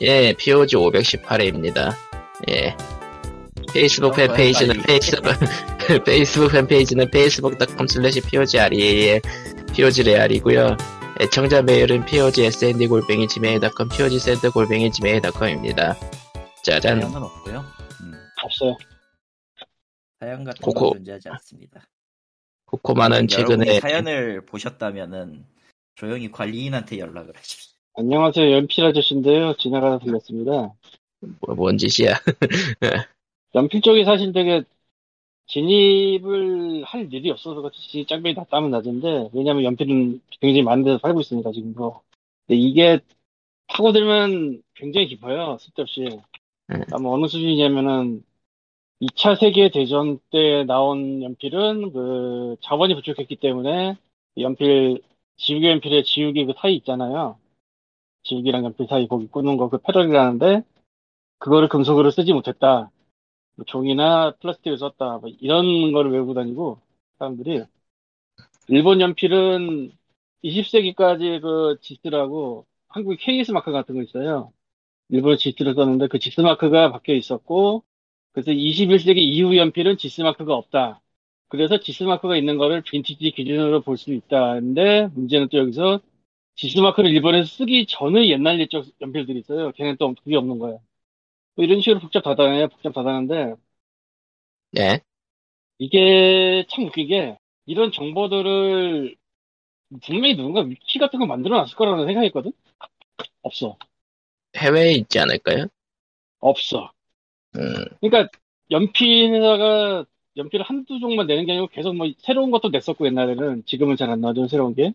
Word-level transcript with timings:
예, 0.00 0.34
POG 0.34 0.76
518회입니다. 0.76 1.92
예. 2.48 2.76
페이스북 3.72 4.14
팬페이지는 4.14 4.82
페이스북, 4.82 5.32
페이스북 6.04 6.52
팬페이지는 6.52 7.06
facebook.com 7.08 7.86
slash 7.88 8.20
POGREAL, 8.28 9.20
POGREAL이고요 9.74 10.76
애청자 11.20 11.62
메일은 11.62 12.04
POGSND 12.04 12.88
골뱅이 12.88 13.28
gmail.com, 13.28 13.88
POGSND 13.88 14.48
골뱅이 14.48 14.90
gmail.com입니다. 14.90 15.96
짜잔. 16.64 17.00
사연은 17.00 17.22
없고요. 17.22 17.64
음, 18.00 18.14
없어요. 18.42 18.76
사연 20.18 20.42
같은 20.44 20.60
코코. 20.60 20.90
건 20.90 20.98
존재하지 20.98 21.28
않습니다. 21.28 21.86
여러분이 22.86 23.28
최근에 23.28 23.80
사연을 23.80 24.46
보셨다면은 24.46 25.46
조용히 25.94 26.32
관리인한테 26.32 26.98
연락을 26.98 27.36
하십시오. 27.36 27.73
안녕하세요. 27.96 28.50
연필 28.50 28.84
아저씨인데요. 28.84 29.54
지나가다 29.56 30.04
들렸습니다. 30.04 30.74
뭐, 31.20 31.54
뭔 31.54 31.78
짓이야. 31.78 32.14
연필 33.54 33.80
쪽이 33.82 34.04
사실 34.04 34.32
되게 34.32 34.64
진입을 35.46 36.82
할 36.82 37.12
일이 37.12 37.30
없어서 37.30 37.60
그렇지 37.60 38.04
짝배이 38.06 38.34
낮다면 38.34 38.72
낮은데 38.72 39.30
왜냐면 39.32 39.62
연필은 39.62 40.20
굉장히 40.40 40.62
많은 40.62 40.82
데서 40.82 40.98
팔고 40.98 41.20
있으니까 41.20 41.52
지금도. 41.52 42.00
근데 42.46 42.58
이게 42.60 42.98
파고들면 43.68 44.62
굉장히 44.74 45.06
깊어요. 45.06 45.56
쓸데없이. 45.60 46.20
음. 46.70 46.82
아마 46.90 47.10
어느 47.10 47.28
수준이냐면은 47.28 48.24
2차 48.98 49.36
세계 49.36 49.70
대전 49.70 50.18
때 50.30 50.64
나온 50.64 51.22
연필은 51.22 51.92
그 51.92 52.56
자원이 52.60 52.96
부족했기 52.96 53.36
때문에 53.36 53.96
연필 54.38 55.00
지우개 55.36 55.70
연필의 55.70 56.04
지우개 56.04 56.44
그 56.46 56.54
사이 56.56 56.74
있잖아요. 56.76 57.38
지우개랑 58.24 58.64
연필 58.64 58.86
사이 58.88 59.08
거기 59.08 59.26
꽂는 59.28 59.56
거 59.56 59.68
그 59.68 59.78
패럴이라는데 59.78 60.62
그거를 61.38 61.68
금속으로 61.68 62.10
쓰지 62.10 62.32
못했다. 62.32 62.90
뭐 63.56 63.64
종이나 63.66 64.32
플라스틱을 64.40 64.78
썼다. 64.78 65.18
뭐 65.18 65.30
이런 65.40 65.92
거를 65.92 66.12
외우고 66.12 66.34
다니고 66.34 66.80
사람들이 67.18 67.64
일본 68.68 69.00
연필은 69.00 69.92
20세기까지 70.42 71.40
그 71.42 71.78
지스라고 71.82 72.66
한국에 72.88 73.16
KS 73.16 73.52
마크 73.52 73.72
같은 73.72 73.94
거 73.96 74.02
있어요. 74.02 74.52
일본 75.10 75.36
지스를 75.38 75.74
썼는데 75.74 76.08
그 76.08 76.18
지스 76.18 76.40
마크가 76.40 76.92
박혀 76.92 77.14
있었고 77.14 77.84
그래서 78.32 78.52
21세기 78.52 79.18
이후 79.18 79.56
연필은 79.56 79.98
지스 79.98 80.22
마크가 80.22 80.54
없다. 80.54 81.00
그래서 81.48 81.80
지스 81.80 82.04
마크가 82.04 82.36
있는 82.36 82.58
거를 82.58 82.82
빈티지 82.82 83.32
기준으로 83.32 83.82
볼 83.82 83.96
수 83.98 84.12
있다. 84.12 84.54
근데 84.54 85.08
문제는 85.14 85.48
또 85.50 85.58
여기서 85.58 86.00
지스 86.56 86.78
마크를 86.78 87.10
일본에서 87.10 87.46
쓰기 87.48 87.86
전의 87.86 88.30
옛날 88.30 88.60
옛적 88.60 88.86
연필들이 89.00 89.40
있어요. 89.40 89.72
걔는 89.72 89.96
또 89.98 90.14
그게 90.14 90.36
없는 90.36 90.58
거예요. 90.58 90.80
뭐 91.56 91.64
이런 91.64 91.80
식으로 91.80 92.00
복잡하다네요. 92.00 92.68
복잡하다는데 92.68 93.56
네. 94.70 95.00
이게 95.78 96.64
참 96.70 96.84
웃긴 96.86 97.08
게 97.08 97.38
이런 97.66 97.92
정보들을 97.92 99.16
분명히 100.04 100.36
누군가 100.36 100.62
위키 100.62 100.98
같은 100.98 101.20
거 101.20 101.26
만들어 101.26 101.58
놨을 101.58 101.76
거라는 101.76 102.06
생각했거든? 102.06 102.52
없어. 103.42 103.78
해외에 104.56 104.92
있지 104.94 105.18
않을까요? 105.20 105.66
없어. 106.40 106.92
음, 107.56 107.84
그러니까 108.00 108.30
연필 108.70 109.32
회사가 109.34 110.04
연필을 110.36 110.64
한두 110.64 110.98
종만 111.00 111.26
내는 111.26 111.46
게 111.46 111.52
아니고 111.52 111.68
계속 111.68 111.94
뭐 111.94 112.06
새로운 112.18 112.50
것도 112.50 112.70
냈었고 112.70 113.06
옛날에는 113.06 113.64
지금은 113.66 113.96
잘 113.96 114.10
안 114.10 114.20
나오죠 114.20 114.48
새로운 114.48 114.74
게 114.74 114.92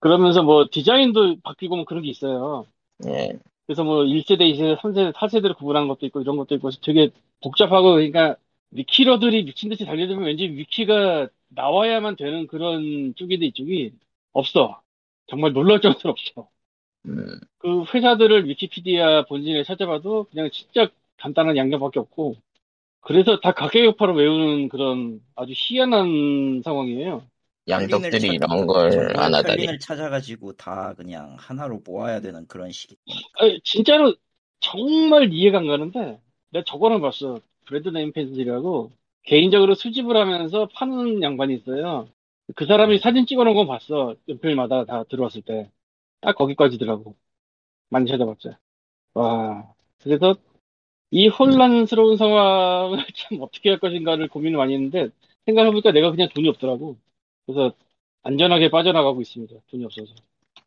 그러면서 0.00 0.42
뭐 0.42 0.66
디자인도 0.70 1.40
바뀌고 1.42 1.76
뭐 1.76 1.84
그런 1.84 2.02
게 2.02 2.08
있어요. 2.10 2.66
예. 3.06 3.38
그래서 3.66 3.84
뭐 3.84 4.04
1세대, 4.04 4.40
2세대, 4.50 4.76
3세대, 4.80 5.12
4세대로 5.12 5.56
구분한 5.56 5.86
것도 5.88 6.06
있고 6.06 6.20
이런 6.20 6.36
것도 6.36 6.54
있고 6.56 6.70
되게 6.82 7.10
복잡하고 7.42 7.92
그러니까 7.94 8.36
위키러들이 8.72 9.44
미친 9.44 9.68
듯이 9.70 9.84
달려들면 9.84 10.24
왠지 10.24 10.44
위키가 10.44 11.28
나와야만 11.48 12.16
되는 12.16 12.46
그런 12.46 13.14
쪽인데 13.14 13.46
이쪽이 13.46 13.92
없어. 14.32 14.80
정말 15.26 15.52
놀라울 15.52 15.80
정도로 15.80 16.10
없어. 16.12 16.48
음, 17.06 17.38
그 17.58 17.84
회사들을 17.94 18.48
위키피디아 18.48 19.26
본진에 19.26 19.64
찾아봐도 19.64 20.24
그냥 20.24 20.50
진짜 20.52 20.88
간단한 21.18 21.56
양념밖에 21.56 22.00
없고 22.00 22.36
그래서 23.00 23.40
다 23.40 23.52
가계역파로 23.52 24.14
외우는 24.14 24.68
그런 24.68 25.20
아주 25.34 25.52
희한한 25.56 26.62
상황이에요. 26.64 27.22
양덕들이 27.70 28.28
이런 28.28 28.66
걸 28.66 28.90
정말 28.90 29.16
안 29.16 29.34
하다니. 29.34 29.56
편린을 29.56 29.78
찾아가지고 29.78 30.52
다 30.54 30.94
그냥 30.96 31.36
하나로 31.38 31.82
모아야 31.84 32.20
되는 32.20 32.46
그런 32.46 32.70
시기. 32.72 32.96
아니, 33.38 33.60
진짜로 33.62 34.14
정말 34.60 35.32
이해가 35.32 35.58
안 35.58 35.66
가는데 35.66 36.20
내가 36.50 36.64
저거는 36.66 37.00
봤어. 37.00 37.40
브랜드 37.66 37.88
네임 37.88 38.12
펜슬이라고 38.12 38.90
개인적으로 39.22 39.74
수집을 39.74 40.16
하면서 40.16 40.68
파는 40.74 41.22
양반이 41.22 41.54
있어요. 41.54 42.08
그 42.56 42.66
사람이 42.66 42.98
사진 42.98 43.26
찍어놓은 43.26 43.54
건 43.54 43.66
봤어. 43.66 44.16
연필마다 44.28 44.84
다 44.84 45.04
들어왔을 45.04 45.42
때. 45.42 45.70
딱 46.20 46.36
거기까지더라고. 46.36 47.14
많이 47.90 48.08
찾아봤죠. 48.10 48.56
와. 49.14 49.72
그래서 50.02 50.36
이 51.10 51.28
혼란스러운 51.28 52.16
상황을 52.16 52.98
참 53.14 53.40
어떻게 53.40 53.70
할 53.70 53.78
것인가를 53.78 54.28
고민을 54.28 54.58
많이 54.58 54.74
했는데 54.74 55.10
생각해보니까 55.46 55.92
내가 55.92 56.10
그냥 56.10 56.28
돈이 56.34 56.48
없더라고. 56.48 56.96
그래서 57.52 57.74
안전하게 58.22 58.70
빠져나가고 58.70 59.20
있습니다. 59.22 59.54
돈이 59.70 59.84
없어서. 59.84 60.14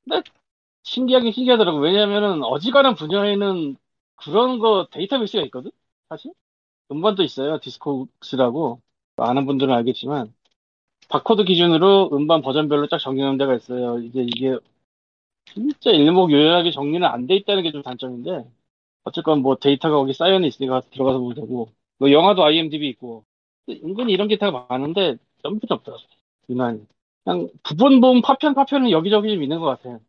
근데 0.06 0.24
신기하긴 0.84 1.32
신기하더라고. 1.34 1.80
왜냐면은 1.80 2.44
어지간한 2.44 2.96
분야에는 2.96 3.78
그런 4.18 4.60
거 4.60 4.88
데이터베이스가 4.92 5.44
있거든? 5.46 5.72
사실? 6.10 6.34
음반도 6.92 7.24
있어요. 7.24 7.60
Discogs라고. 7.60 8.82
아는 9.18 9.46
분들은 9.48 9.74
알겠지만 9.74 10.34
바코드 11.10 11.46
기준으로 11.46 12.12
음반 12.14 12.42
버전별로 12.42 12.88
쫙 12.88 13.00
정리하는 13.00 13.38
데가 13.38 13.56
있어요. 13.56 14.00
이제 14.00 14.22
이게 14.24 14.58
진짜 15.46 15.92
일목요연하게 15.92 16.72
정리는 16.72 17.06
안 17.08 17.28
돼 17.28 17.36
있다는 17.36 17.64
게 17.64 17.72
좀 17.72 17.82
단점인데 17.84 18.46
어쨌건 19.04 19.42
뭐 19.42 19.56
데이터가 19.58 19.96
거기 19.98 20.14
쌓여는 20.14 20.48
있으니까 20.48 20.82
들어가서 20.92 21.20
보면 21.20 21.36
되고 21.36 21.70
뭐 22.00 22.12
영화도 22.12 22.44
IMDb 22.46 22.90
있고 22.90 23.26
은근히 23.70 24.14
이런 24.14 24.28
데이터가 24.30 24.68
많은데 24.70 25.18
연필이 25.46 25.74
없더라고 25.74 26.04
유난히 26.50 26.86
그냥 27.24 27.50
부분 27.64 28.02
부분 28.02 28.22
파편 28.22 28.54
파편은 28.54 28.92
여기저기 28.92 29.30
좀 29.34 29.44
있는 29.44 29.60
것 29.60 29.66
같아 29.66 30.00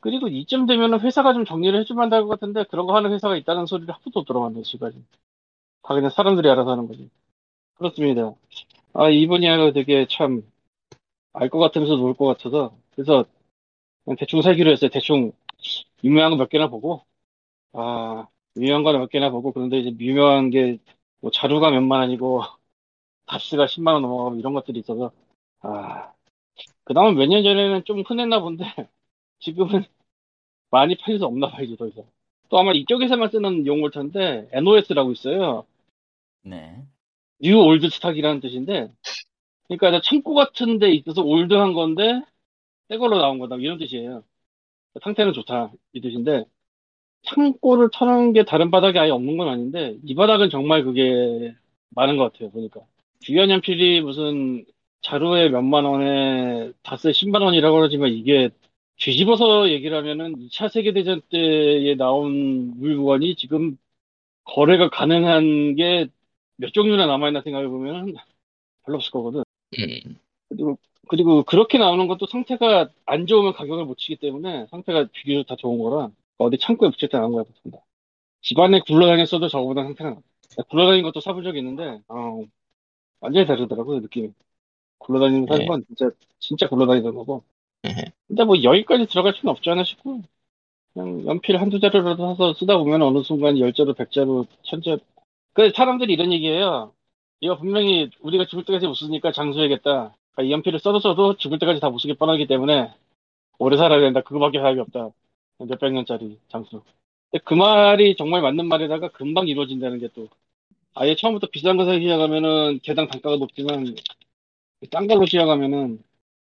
그리고 0.00 0.28
이쯤 0.28 0.66
되면은 0.66 1.00
회사가 1.00 1.34
좀 1.34 1.44
정리를 1.44 1.78
해주면 1.80 2.04
한다 2.04 2.17
것 2.17 2.28
같은데 2.28 2.64
그런 2.70 2.86
거 2.86 2.96
하는 2.96 3.12
회사가 3.12 3.36
있다는 3.36 3.66
소리를 3.66 3.92
한 3.94 4.00
번도 4.02 4.20
못 4.20 4.26
들어봤네 4.26 4.62
지금까지 4.62 5.04
다 5.82 5.94
그냥 5.94 6.10
사람들이 6.10 6.48
알아서 6.50 6.72
하는 6.72 6.88
거지. 6.88 7.10
그렇습니다. 7.76 8.34
아 8.94 9.10
이 9.10 9.26
분야가 9.28 9.72
되게 9.72 10.06
참 10.10 10.42
알 11.34 11.50
것 11.50 11.58
같으면서 11.60 11.96
놀 11.96 12.14
것 12.14 12.26
같아서. 12.26 12.76
그래서 12.92 13.24
그냥 14.04 14.16
대충 14.18 14.42
살기로 14.42 14.70
했어요. 14.72 14.90
대충 14.92 15.32
유명한 16.04 16.32
거 16.32 16.36
몇 16.38 16.48
개나 16.50 16.68
보고. 16.68 17.04
아 17.74 18.28
유명한 18.56 18.84
거는 18.84 19.00
몇 19.00 19.10
개나 19.10 19.30
보고 19.30 19.52
그런데 19.52 19.78
이제 19.80 19.96
유명한 20.04 20.50
게 20.50 20.78
뭐 21.22 21.30
자루가 21.32 21.70
몇만 21.70 22.00
원이고 22.00 22.42
다스가 23.26 23.66
10만 23.68 23.94
원 23.94 24.02
넘어가고 24.02 24.36
이런 24.36 24.54
것들이 24.54 24.80
있어서 24.80 25.12
아 25.60 26.12
그나마 26.84 27.12
몇 27.12 27.26
년 27.28 27.42
전에는 27.44 27.84
좀 27.84 28.02
흔했나 28.02 28.40
본데 28.40 28.64
지금은 29.40 29.84
많이 30.70 30.96
팔려서 30.96 31.26
없나 31.26 31.50
봐야지 31.50 31.76
더 31.76 31.88
이상. 31.88 32.04
또 32.50 32.58
아마 32.58 32.72
이쪽에서만 32.72 33.30
쓰는 33.30 33.66
용어일 33.66 33.90
텐데 33.92 34.48
NOS라고 34.52 35.12
있어요. 35.12 35.66
네. 36.42 36.84
new 37.40 37.58
old 37.60 37.90
stock이라는 37.90 38.40
뜻인데 38.40 38.92
그러니까 39.68 39.90
이제 39.90 40.00
창고 40.04 40.34
같은 40.34 40.78
데 40.78 40.90
있어서 40.92 41.22
old한 41.22 41.74
건데 41.74 42.22
새 42.88 42.98
걸로 42.98 43.18
나온 43.18 43.38
거다 43.38 43.56
이런 43.56 43.78
뜻이에요. 43.78 44.24
상태는 45.02 45.32
좋다 45.34 45.72
이 45.94 46.00
뜻인데 46.00 46.44
창고를 47.24 47.90
터는 47.92 48.32
게 48.32 48.44
다른 48.44 48.70
바닥이 48.70 48.98
아예 48.98 49.10
없는 49.10 49.36
건 49.36 49.48
아닌데 49.48 49.96
이 50.04 50.14
바닥은 50.14 50.50
정말 50.50 50.84
그게 50.84 51.54
많은 51.90 52.16
것 52.16 52.32
같아요 52.32 52.50
보니까. 52.50 52.80
주연 53.20 53.50
연필이 53.50 54.00
무슨 54.02 54.64
자루에 55.06 55.48
몇만 55.50 55.84
원에 55.84 56.72
다스에 56.82 57.12
10만 57.12 57.42
원이라고 57.42 57.76
그러지만 57.76 58.10
이게 58.12 58.50
뒤집어서 58.96 59.70
얘기를 59.70 59.96
하면은 59.98 60.34
2차 60.40 60.68
세계대전 60.68 61.22
때에 61.30 61.94
나온 61.96 62.78
물건이 62.78 63.36
지금 63.36 63.78
거래가 64.44 64.88
가능한 64.90 65.76
게 65.76 66.08
몇 66.58 66.72
종류나 66.72 67.06
남아있나 67.06 67.42
생각해 67.42 67.68
보면 67.68 68.14
별로 68.84 68.98
없을 68.98 69.10
거거든. 69.12 69.42
음, 69.78 70.18
그리고, 70.48 70.78
그리고 71.08 71.42
그렇게 71.44 71.78
나오는 71.78 72.06
것도 72.08 72.26
상태가 72.26 72.88
안 73.06 73.26
좋으면 73.26 73.52
가격을 73.54 73.84
못 73.84 73.98
치기 73.98 74.16
때문에 74.16 74.66
상태가 74.70 75.08
비교적 75.12 75.46
다 75.48 75.56
좋은 75.56 75.78
거라 75.78 76.10
어디 76.38 76.58
창고에 76.58 76.90
붙일 76.90 77.08
때 77.08 77.18
나온 77.18 77.32
거야, 77.32 77.44
보통 77.44 77.72
다. 77.72 77.78
집안에 78.42 78.80
굴러다녔어도 78.80 79.48
저거보다 79.48 79.84
상태가 79.84 80.10
나. 80.10 80.62
굴러다니는 80.70 81.04
것도 81.04 81.20
사본 81.20 81.44
적이 81.44 81.60
있는데, 81.60 82.00
어, 82.08 82.44
완전히 83.20 83.46
다르더라고요, 83.46 84.00
느낌이. 84.00 84.32
굴러다니는 84.98 85.46
네. 85.46 85.66
건 85.66 85.84
진짜, 85.86 86.10
진짜 86.38 86.68
굴러다니던 86.68 87.14
거고. 87.14 87.44
에헤. 87.84 88.12
근데 88.28 88.44
뭐 88.44 88.62
여기까지 88.62 89.06
들어갈 89.06 89.32
필요는 89.34 89.52
없지 89.52 89.70
않아 89.70 89.84
싶고, 89.84 90.22
그냥 90.94 91.26
연필 91.26 91.60
한두 91.60 91.80
자루라도 91.80 92.34
사서 92.36 92.54
쓰다 92.54 92.78
보면 92.78 93.02
어느 93.02 93.22
순간 93.22 93.58
열 93.58 93.72
자루, 93.72 93.94
백 93.94 94.10
자루, 94.12 94.46
천 94.62 94.82
자루. 94.82 94.98
그 95.54 95.70
사람들이 95.74 96.12
이런 96.12 96.32
얘기해요. 96.32 96.92
이거 97.40 97.56
분명히 97.58 98.10
우리가 98.20 98.46
죽을 98.46 98.64
때까지 98.64 98.86
못 98.86 98.94
쓰니까 98.94 99.32
장수해야겠다. 99.32 99.82
그러니까 100.32 100.42
이 100.42 100.50
연필을 100.52 100.78
써도 100.80 101.00
써도 101.00 101.36
죽을 101.36 101.58
때까지 101.58 101.80
다 101.80 101.90
못 101.90 101.98
쓰기 101.98 102.14
뻔하기 102.14 102.46
때문에 102.46 102.92
오래 103.58 103.76
살아야 103.76 104.00
된다. 104.00 104.22
그거밖에 104.22 104.58
생각이 104.58 104.80
없다. 104.80 105.10
몇백 105.58 105.92
년짜리 105.92 106.38
장수. 106.48 106.82
근데 107.30 107.42
그 107.44 107.54
말이 107.54 108.16
정말 108.16 108.42
맞는 108.42 108.66
말에다가 108.68 109.08
금방 109.10 109.48
이루어진다는 109.48 109.98
게 109.98 110.08
또. 110.14 110.28
아예 110.94 111.14
처음부터 111.16 111.48
비싼 111.52 111.76
거 111.76 111.84
사기 111.84 112.02
시작하면은 112.02 112.80
개당 112.82 113.08
단가가 113.08 113.36
높지만 113.36 113.94
딴 114.90 115.06
걸로 115.06 115.26
시작하면은 115.26 116.02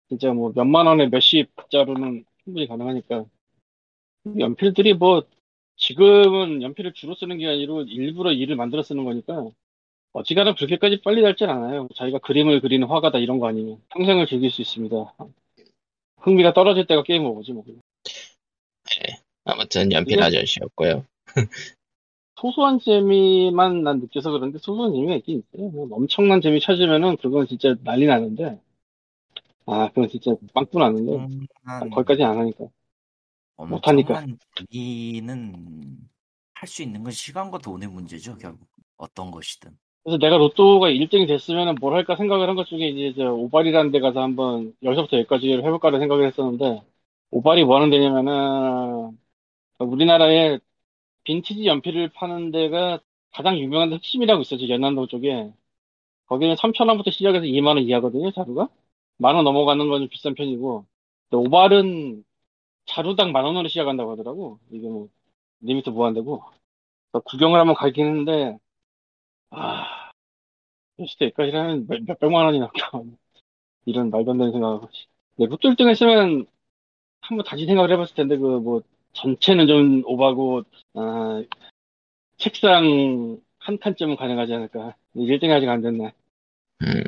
진짜 0.09 0.33
뭐 0.33 0.53
몇만 0.55 0.87
원에 0.87 1.09
몇십 1.09 1.51
자루는 1.71 2.25
충분히 2.45 2.67
가능하니까 2.67 3.25
연필들이 4.39 4.95
뭐 4.95 5.25
지금은 5.77 6.63
연필을 6.63 6.93
주로 6.93 7.15
쓰는 7.15 7.39
게 7.39 7.47
아니라 7.49 7.83
일부러 7.89 8.33
일을 8.33 8.57
만들어 8.57 8.83
쓰는 8.83 9.05
거니까 9.05 9.51
어지간하면 10.13 10.57
그렇게까지 10.57 11.01
빨리 11.03 11.23
닳진 11.23 11.49
않아요. 11.49 11.89
자기가 11.95 12.19
그림을 12.19 12.61
그리는 12.61 12.87
화가다 12.87 13.19
이런 13.19 13.39
거 13.39 13.49
아니면 13.49 13.81
평생을 13.89 14.27
즐길 14.27 14.51
수 14.51 14.61
있습니다. 14.61 15.15
흥미가 16.19 16.53
떨어질 16.53 16.87
때가 16.87 17.03
게임 17.03 17.25
오버지 17.25 17.53
뭐. 17.53 17.65
아무튼 19.45 19.91
연필 19.91 20.23
아저씨였고요. 20.23 21.05
소소한 22.43 22.79
재미만 22.79 23.83
난 23.85 24.01
느껴서 24.01 24.31
그런데 24.33 24.59
소소한 24.59 24.93
재미가 24.93 25.15
있긴 25.17 25.39
있어요. 25.55 25.71
뭐 25.71 25.89
엄청난 25.93 26.41
재미 26.43 26.61
찾으면은 26.61 27.17
그건 27.19 27.47
진짜 27.47 27.75
난리 27.85 28.07
나는데. 28.07 28.61
아 29.67 29.89
그건 29.89 30.09
진짜 30.09 30.33
빵꾸 30.55 30.79
나는데. 30.79 31.17
음, 31.17 31.47
한 31.65 31.91
거기까지 31.91 32.23
안 32.25 32.39
하니까. 32.39 32.67
못하니까. 33.57 34.25
재미는 34.71 36.09
할 36.55 36.69
수 36.69 36.83
있는 36.83 37.03
건 37.03 37.13
시간과 37.13 37.59
돈의 37.59 37.89
문제죠 37.89 38.37
결국. 38.39 38.69
어떤 38.97 39.31
것이든. 39.31 39.77
그래서 40.05 40.19
내가 40.19 40.37
로또가 40.37 40.91
1등이 40.91 41.27
됐으면 41.27 41.77
뭘 41.81 41.95
할까 41.95 42.17
생각을 42.17 42.49
한 42.49 42.57
것 42.57 42.67
중에 42.67 42.89
이제 42.89 43.15
저 43.17 43.33
오발이라는 43.33 43.93
데 43.93 44.01
가서 44.01 44.21
한번 44.23 44.75
여기서부터 44.83 45.19
여기까지를 45.19 45.65
해볼까를 45.65 45.99
생각을 46.01 46.27
했었는데 46.27 46.83
오발이 47.31 47.65
뭐 47.65 47.77
하는 47.77 47.91
데냐면은 47.91 49.17
우리나라에 49.79 50.59
빈티지 51.25 51.67
연필을 51.67 52.11
파는 52.11 52.51
데가 52.53 53.01
가장 53.33 53.59
유명한 53.59 53.91
데 53.91 53.97
흑심이라고 53.97 54.43
있어요. 54.43 54.61
저 54.61 54.69
연남동 54.69 55.09
쪽에. 55.09 55.53
거기는 56.27 56.57
3,000원부터 56.57 57.13
시작해서 57.13 57.47
2만원 57.47 57.85
이하거든요, 57.89 58.33
자루가. 58.33 58.69
만 59.19 59.37
원 59.37 59.45
넘어가는 59.45 59.89
건 59.89 60.00
좀 60.00 60.09
비싼 60.11 60.35
편이고. 60.35 60.87
오발은 61.33 62.25
자루당 62.87 63.33
만 63.33 63.45
원으로 63.45 63.69
시작한다고 63.69 64.13
하더라고. 64.13 64.61
이게 64.73 64.89
뭐, 64.89 65.09
limit 65.63 65.91
무한대고. 65.91 66.43
그래서 67.13 67.25
구경을 67.25 67.61
한번 67.61 67.77
가긴 67.77 68.07
했는데, 68.07 68.59
아, 69.51 70.13
몇시대 70.97 71.27
여기까지는 71.27 71.87
몇, 71.87 72.03
몇백만 72.05 72.47
원이 72.47 72.59
나까 72.61 73.03
이런 73.87 74.11
말도 74.11 74.33
안 74.33 74.39
되는 74.39 74.53
생각하고. 74.53 74.89
네, 75.37 75.47
로또 75.47 75.69
1등 75.71 75.89
했으면 75.89 76.47
한번 77.23 77.45
다시 77.47 77.67
생각을 77.67 77.93
해봤을 77.93 78.15
텐데, 78.17 78.37
그, 78.39 78.47
뭐, 78.61 78.83
전체는 79.13 79.67
좀 79.67 80.03
오바고, 80.07 80.63
아, 80.95 81.43
책상 82.39 83.41
한 83.59 83.79
칸쯤은 83.79 84.17
가능하지 84.17 84.55
않을까. 84.55 84.97
1등이 85.15 85.53
아직 85.53 85.69
안 85.69 85.83
됐네. 85.83 86.13
음, 86.83 87.05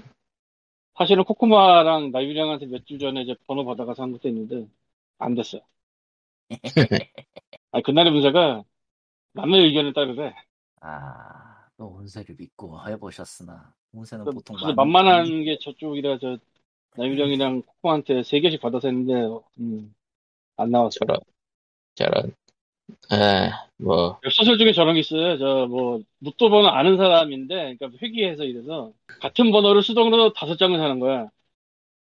사실은 0.96 1.24
코코마랑 1.24 2.10
나유령한테 2.12 2.66
몇 2.66 2.84
주 2.84 2.98
전에 2.98 3.22
이제 3.22 3.34
번호 3.46 3.64
받아가서 3.64 4.02
한 4.02 4.12
것도 4.12 4.28
있는데, 4.28 4.68
안 5.18 5.34
됐어요. 5.34 5.62
아니, 7.72 7.82
그날의 7.82 8.12
문제가 8.12 8.62
남의 9.32 9.64
의견에 9.64 9.92
따르래. 9.92 10.34
아, 10.80 11.66
또 11.76 11.86
운세를 11.86 12.36
믿고 12.38 12.78
해보셨으나 12.86 13.72
운세는 13.92 14.24
그, 14.24 14.32
보통 14.32 14.56
만만한 14.76 15.44
게 15.44 15.58
저쪽이라 15.58 16.18
저 16.18 16.38
나유령이랑 16.96 17.62
코코한테 17.62 18.22
세 18.22 18.40
개씩 18.40 18.60
받아서 18.60 18.88
했는데, 18.88 19.14
음, 19.58 19.94
안 20.56 20.70
나왔어. 20.70 20.98
저런, 21.00 21.18
저런. 21.94 22.34
아, 23.10 23.68
뭐, 23.78 24.20
웹소설 24.22 24.58
중에 24.58 24.72
저런 24.72 24.94
게 24.94 25.00
있어요. 25.00 25.38
저 25.38 25.66
뭐 25.68 26.00
로또 26.20 26.48
번호 26.50 26.68
아는 26.68 26.96
사람인데, 26.96 27.76
그러니까 27.76 27.90
회귀해서 28.02 28.44
이래서 28.44 28.92
같은 29.20 29.50
번호를 29.52 29.82
수동으로 29.82 30.32
다섯 30.32 30.56
장을 30.56 30.78
사는 30.78 30.98
거야. 31.00 31.28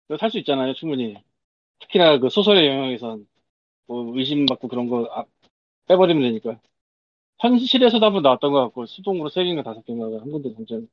그거 0.08 0.18
살 0.18 0.30
수 0.30 0.38
있잖아요, 0.40 0.74
충분히. 0.74 1.16
특히나 1.80 2.18
그 2.20 2.30
소설의 2.30 2.68
영역에선 2.68 3.26
뭐 3.88 4.18
의심받고 4.18 4.68
그런 4.68 4.88
거 4.88 5.08
아, 5.12 5.24
빼버리면 5.88 6.22
되니까. 6.24 6.60
현실에서도 7.40 8.04
한번 8.06 8.22
나왔던 8.22 8.52
것 8.52 8.62
같고 8.64 8.86
수동으로 8.86 9.28
세 9.30 9.44
개인가 9.44 9.62
다섯 9.62 9.84
개인가 9.86 10.06
한 10.06 10.30
군데 10.32 10.54
당첨. 10.54 10.88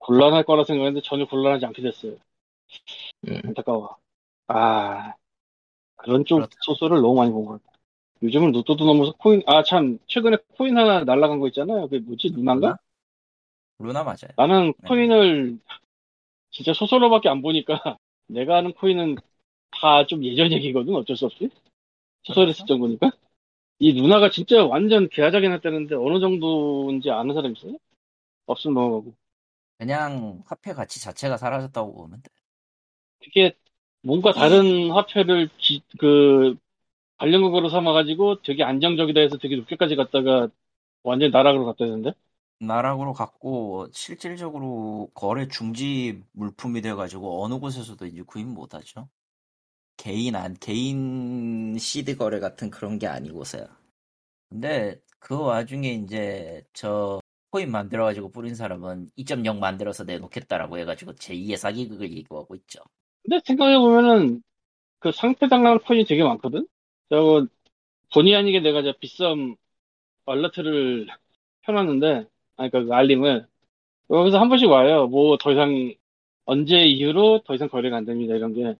곤란할 0.00 0.44
거라 0.44 0.64
생각했는데 0.64 1.02
전혀 1.06 1.26
곤란하지 1.26 1.66
않게 1.66 1.82
됐어요. 1.82 2.16
음, 3.28 3.40
안타까워. 3.44 3.96
아 4.48 5.14
그런 5.96 6.24
쪽 6.26 6.36
그렇다. 6.36 6.56
소설을 6.66 7.02
너무 7.02 7.16
많이 7.16 7.32
본 7.32 7.46
것 7.46 7.62
같아. 7.64 7.73
요즘은 8.24 8.52
로또도 8.52 8.84
넘어서 8.86 9.12
코인 9.18 9.42
아 9.46 9.62
참 9.64 9.98
최근에 10.08 10.38
코인 10.58 10.76
하나 10.78 11.04
날라간 11.04 11.40
거 11.40 11.48
있잖아요. 11.48 11.82
그게 11.88 12.00
뭐지 12.00 12.30
루나인가? 12.34 12.74
루나? 12.74 12.78
루나 13.78 14.02
맞아요. 14.04 14.36
나는 14.36 14.72
네. 14.78 14.88
코인을 14.88 15.58
진짜 16.50 16.72
소설로밖에 16.74 17.28
안 17.28 17.42
보니까 17.42 17.80
내가 18.28 18.58
아는 18.58 18.72
코인은 18.74 19.20
다 19.72 20.06
좀 20.06 20.24
예전 20.24 20.52
얘기거든 20.52 20.94
어쩔 20.96 21.16
수 21.16 21.26
없이 21.26 21.50
소설에. 22.24 22.52
쓸 22.54 22.66
정도니까 22.66 23.12
이 23.80 23.94
누나가 23.94 24.30
진짜 24.30 24.64
완전 24.66 25.08
개화작이 25.10 25.48
났다는데 25.48 25.94
어느 25.96 26.20
정도인지 26.20 27.10
아는 27.10 27.34
사람 27.34 27.52
있어요? 27.52 27.78
없으면 28.46 28.74
넘어가고 28.74 29.14
그냥 29.78 30.42
화폐 30.46 30.72
가치 30.72 31.00
자체가 31.00 31.36
사라졌다고 31.36 31.94
보면 31.94 32.22
돼. 32.22 32.30
그게 33.22 33.52
뭔가 34.02 34.32
다른 34.32 34.90
화폐를 34.90 35.48
기- 35.58 35.82
그 35.98 36.56
관련국으로 37.18 37.68
삼아가지고 37.68 38.42
되게 38.42 38.64
안정적이다 38.64 39.20
해서 39.20 39.38
되게 39.38 39.56
높게까지 39.56 39.96
갔다가 39.96 40.48
완전 41.02 41.28
히 41.28 41.32
나락으로 41.32 41.64
갔다는데 41.66 42.12
나락으로 42.60 43.12
갔고 43.12 43.88
실질적으로 43.92 45.10
거래 45.14 45.48
중지 45.48 46.22
물품이 46.32 46.80
돼가지고 46.82 47.44
어느 47.44 47.58
곳에서도 47.58 48.06
이제 48.06 48.22
구입 48.22 48.46
못하죠. 48.46 49.08
개인 49.96 50.34
안 50.36 50.54
개인 50.54 51.76
시드 51.78 52.16
거래 52.16 52.40
같은 52.40 52.70
그런 52.70 52.98
게 52.98 53.06
아니고서야. 53.06 53.66
근데 54.48 55.00
그 55.18 55.38
와중에 55.38 55.92
이제 55.94 56.64
저 56.72 57.20
코인 57.50 57.70
만들어가지고 57.70 58.30
뿌린 58.30 58.54
사람은 58.54 59.10
2.0 59.16 59.58
만들어서 59.58 60.04
내놓겠다라고 60.04 60.78
해가지고 60.78 61.12
제2의 61.14 61.56
사기극을 61.56 62.10
얘기하고 62.10 62.54
있죠. 62.56 62.80
근데 63.22 63.40
생각해보면은 63.44 64.42
그 64.98 65.12
상패당 65.12 65.62
나는 65.62 65.78
코인이 65.80 66.06
되게 66.06 66.22
많거든? 66.24 66.66
저거 67.10 67.46
본의 68.14 68.36
아니게 68.36 68.60
내가 68.60 68.82
저 68.82 68.92
비썸 69.00 69.56
알러트를 70.26 71.08
켜놨는데 71.62 72.26
아니 72.56 72.70
그러니까 72.70 72.84
그 72.86 72.94
알림을 72.94 73.46
여기서 74.10 74.40
한 74.40 74.48
번씩 74.50 74.68
와요 74.70 75.08
뭐 75.08 75.36
더 75.38 75.52
이상 75.52 75.94
언제 76.46 76.84
이후로 76.86 77.42
더 77.46 77.54
이상 77.54 77.68
거래가 77.68 77.96
안 77.98 78.04
됩니다 78.06 78.34
이런 78.36 78.54
게 78.54 78.76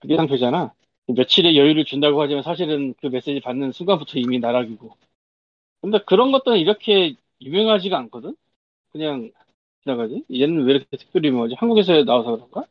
그게 0.00 0.16
상표잖아 0.16 0.74
며칠의 1.08 1.56
여유를 1.58 1.84
준다고 1.86 2.22
하지만 2.22 2.42
사실은 2.44 2.94
그 3.00 3.08
메시지 3.08 3.40
받는 3.40 3.72
순간부터 3.72 4.18
이미 4.20 4.38
나락이고 4.40 4.96
근데 5.82 5.98
그런 6.06 6.32
것들은 6.32 6.58
이렇게 6.58 7.16
유명하지가 7.42 7.98
않거든? 7.98 8.36
그냥 8.92 9.32
지나가지? 9.84 10.24
얘는 10.32 10.64
왜 10.66 10.74
이렇게 10.74 10.96
특별히 10.98 11.28
유명하지? 11.30 11.56
한국에서 11.58 12.04
나와서 12.04 12.32
그런가? 12.36 12.66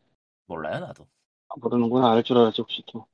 몰라요 0.48 0.80
나도. 0.80 1.08
아, 1.50 1.56
모르는구나 1.62 2.12
알 2.12 2.24
줄 2.24 2.38
알았지 2.38 2.62
혹시 2.62 2.84
또 2.88 3.06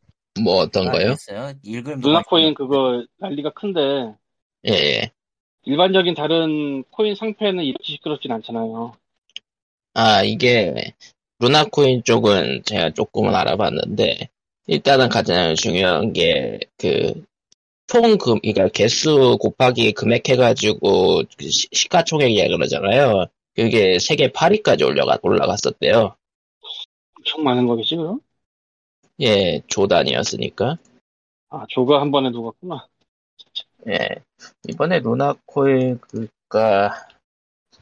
뭐 0.44 0.56
어떤 0.58 0.86
거요? 0.92 1.10
알겠어요. 1.10 1.54
읽으면 1.64 2.02
루나코인 2.02 2.54
그거 2.54 3.06
난리가 3.18 3.52
큰데 3.52 4.16
예, 4.68 4.72
예. 4.72 5.12
일반적인 5.66 6.16
다른 6.16 6.84
코인 6.86 7.16
상패는 7.16 7.64
이렇게 7.64 7.84
시끄럽진 7.84 8.32
않잖아요. 8.32 8.94
아, 9.94 10.24
이게, 10.24 10.94
루나 11.40 11.66
코인 11.66 12.04
쪽은 12.04 12.64
제가 12.66 12.92
조금은 12.92 13.36
알아봤는데, 13.36 14.30
일단은 14.68 15.10
가장 15.10 15.56
중요한 15.56 16.14
게, 16.14 16.60
그, 16.78 17.26
총 17.88 18.18
금, 18.18 18.40
그러니까 18.40 18.70
개수 18.70 19.38
곱하기 19.40 19.94
금액 19.94 20.30
해가지고, 20.30 21.24
그 21.38 21.50
시- 21.50 21.68
시가총액이야 21.72 22.48
그러잖아요. 22.48 23.26
그게 23.56 24.00
세계 24.00 24.30
8위까지 24.32 24.86
올라가, 24.86 25.18
올라갔었대요. 25.22 26.16
엄청 27.18 27.44
많은 27.44 27.68
거겠지, 27.68 27.96
그럼? 27.96 28.22
예, 29.22 29.62
조단이었으니까. 29.68 30.78
아, 31.50 31.66
조가 31.68 32.00
한 32.00 32.12
번에 32.12 32.30
녹았구나. 32.30 32.88
예. 33.88 34.08
이번에 34.68 35.00
루나코인, 35.00 36.00
그니까, 36.00 37.08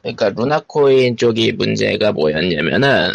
그러니까 0.02 0.30
루나코인 0.30 1.16
쪽이 1.16 1.52
문제가 1.52 2.12
뭐였냐면은, 2.12 3.12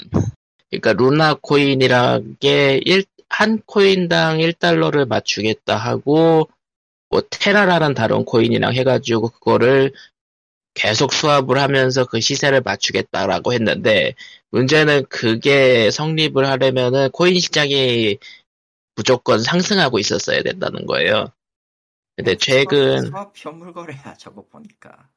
그러니까 0.70 0.94
루나코인이란 0.94 2.38
게 2.40 2.80
일, 2.86 3.06
한 3.30 3.62
코인당 3.66 4.38
1달러를 4.38 5.08
맞추겠다 5.08 5.76
하고, 5.76 6.50
뭐 7.10 7.22
테라라는 7.30 7.94
다른 7.94 8.26
코인이랑 8.26 8.74
해가지고 8.74 9.30
그거를 9.30 9.92
계속 10.74 11.14
수합을 11.14 11.60
하면서 11.60 12.06
그 12.06 12.20
시세를 12.20 12.62
맞추겠다라고 12.62 13.54
했는데 13.54 14.16
문제는 14.52 15.06
그게 15.10 15.92
성립을 15.92 16.48
하려면은 16.48 17.10
코인 17.12 17.40
시장이 17.40 18.18
무조건 18.96 19.40
상승하고 19.42 20.00
있었어야 20.00 20.42
된다는 20.44 20.86
거예요. 20.86 21.28
근데 22.16 22.36
최근 22.36 23.02
수학 23.06 23.34
현물 23.36 23.74
거래야 23.74 24.14
저거 24.18 24.44
보니까. 24.52 25.10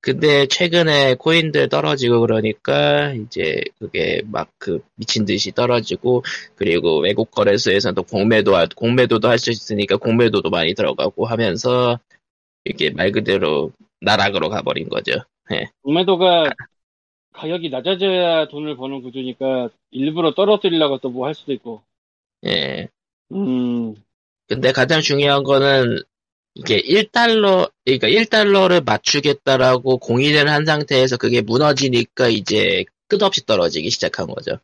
근데 0.00 0.46
최근에 0.46 1.14
코인들 1.14 1.68
떨어지고 1.68 2.20
그러니까 2.20 3.12
이제 3.12 3.62
그게 3.78 4.22
막 4.24 4.50
그 4.58 4.80
미친 4.96 5.24
듯이 5.24 5.52
떨어지고 5.52 6.24
그리고 6.56 7.00
외국 7.00 7.30
거래소에서도 7.30 8.00
공매도 8.04 8.56
할- 8.56 8.68
공매도도 8.68 9.28
할 9.28 9.38
수 9.38 9.50
있으니까 9.52 9.96
공매도도 9.96 10.50
많이 10.50 10.74
들어가고 10.74 11.26
하면서 11.26 11.98
이게 12.64 12.90
말 12.90 13.10
그대로 13.12 13.72
나락으로 14.02 14.48
가버린 14.50 14.88
거죠. 14.88 15.12
공매도가 15.82 16.50
가격이 17.32 17.70
낮아져야 17.70 18.48
돈을 18.48 18.76
버는 18.76 19.02
구조니까 19.02 19.70
일부러 19.92 20.34
떨어뜨리려고 20.34 20.98
또 20.98 21.10
뭐 21.10 21.26
할 21.26 21.34
수도 21.34 21.52
있고. 21.52 21.82
예. 22.44 22.88
음, 23.32 23.94
근데 24.48 24.72
가장 24.72 25.00
중요한 25.00 25.42
거는 25.42 25.98
이게 26.54 26.80
1달러, 26.80 27.70
그러니까 27.84 28.08
1달러를 28.08 28.84
맞추겠다라고 28.84 29.98
공인을 29.98 30.48
한 30.48 30.66
상태에서 30.66 31.16
그게 31.16 31.40
무너지니까 31.40 32.28
이제 32.28 32.84
끝없이 33.08 33.46
떨어지기 33.46 33.90
시작한 33.90 34.26
거죠. 34.26 34.58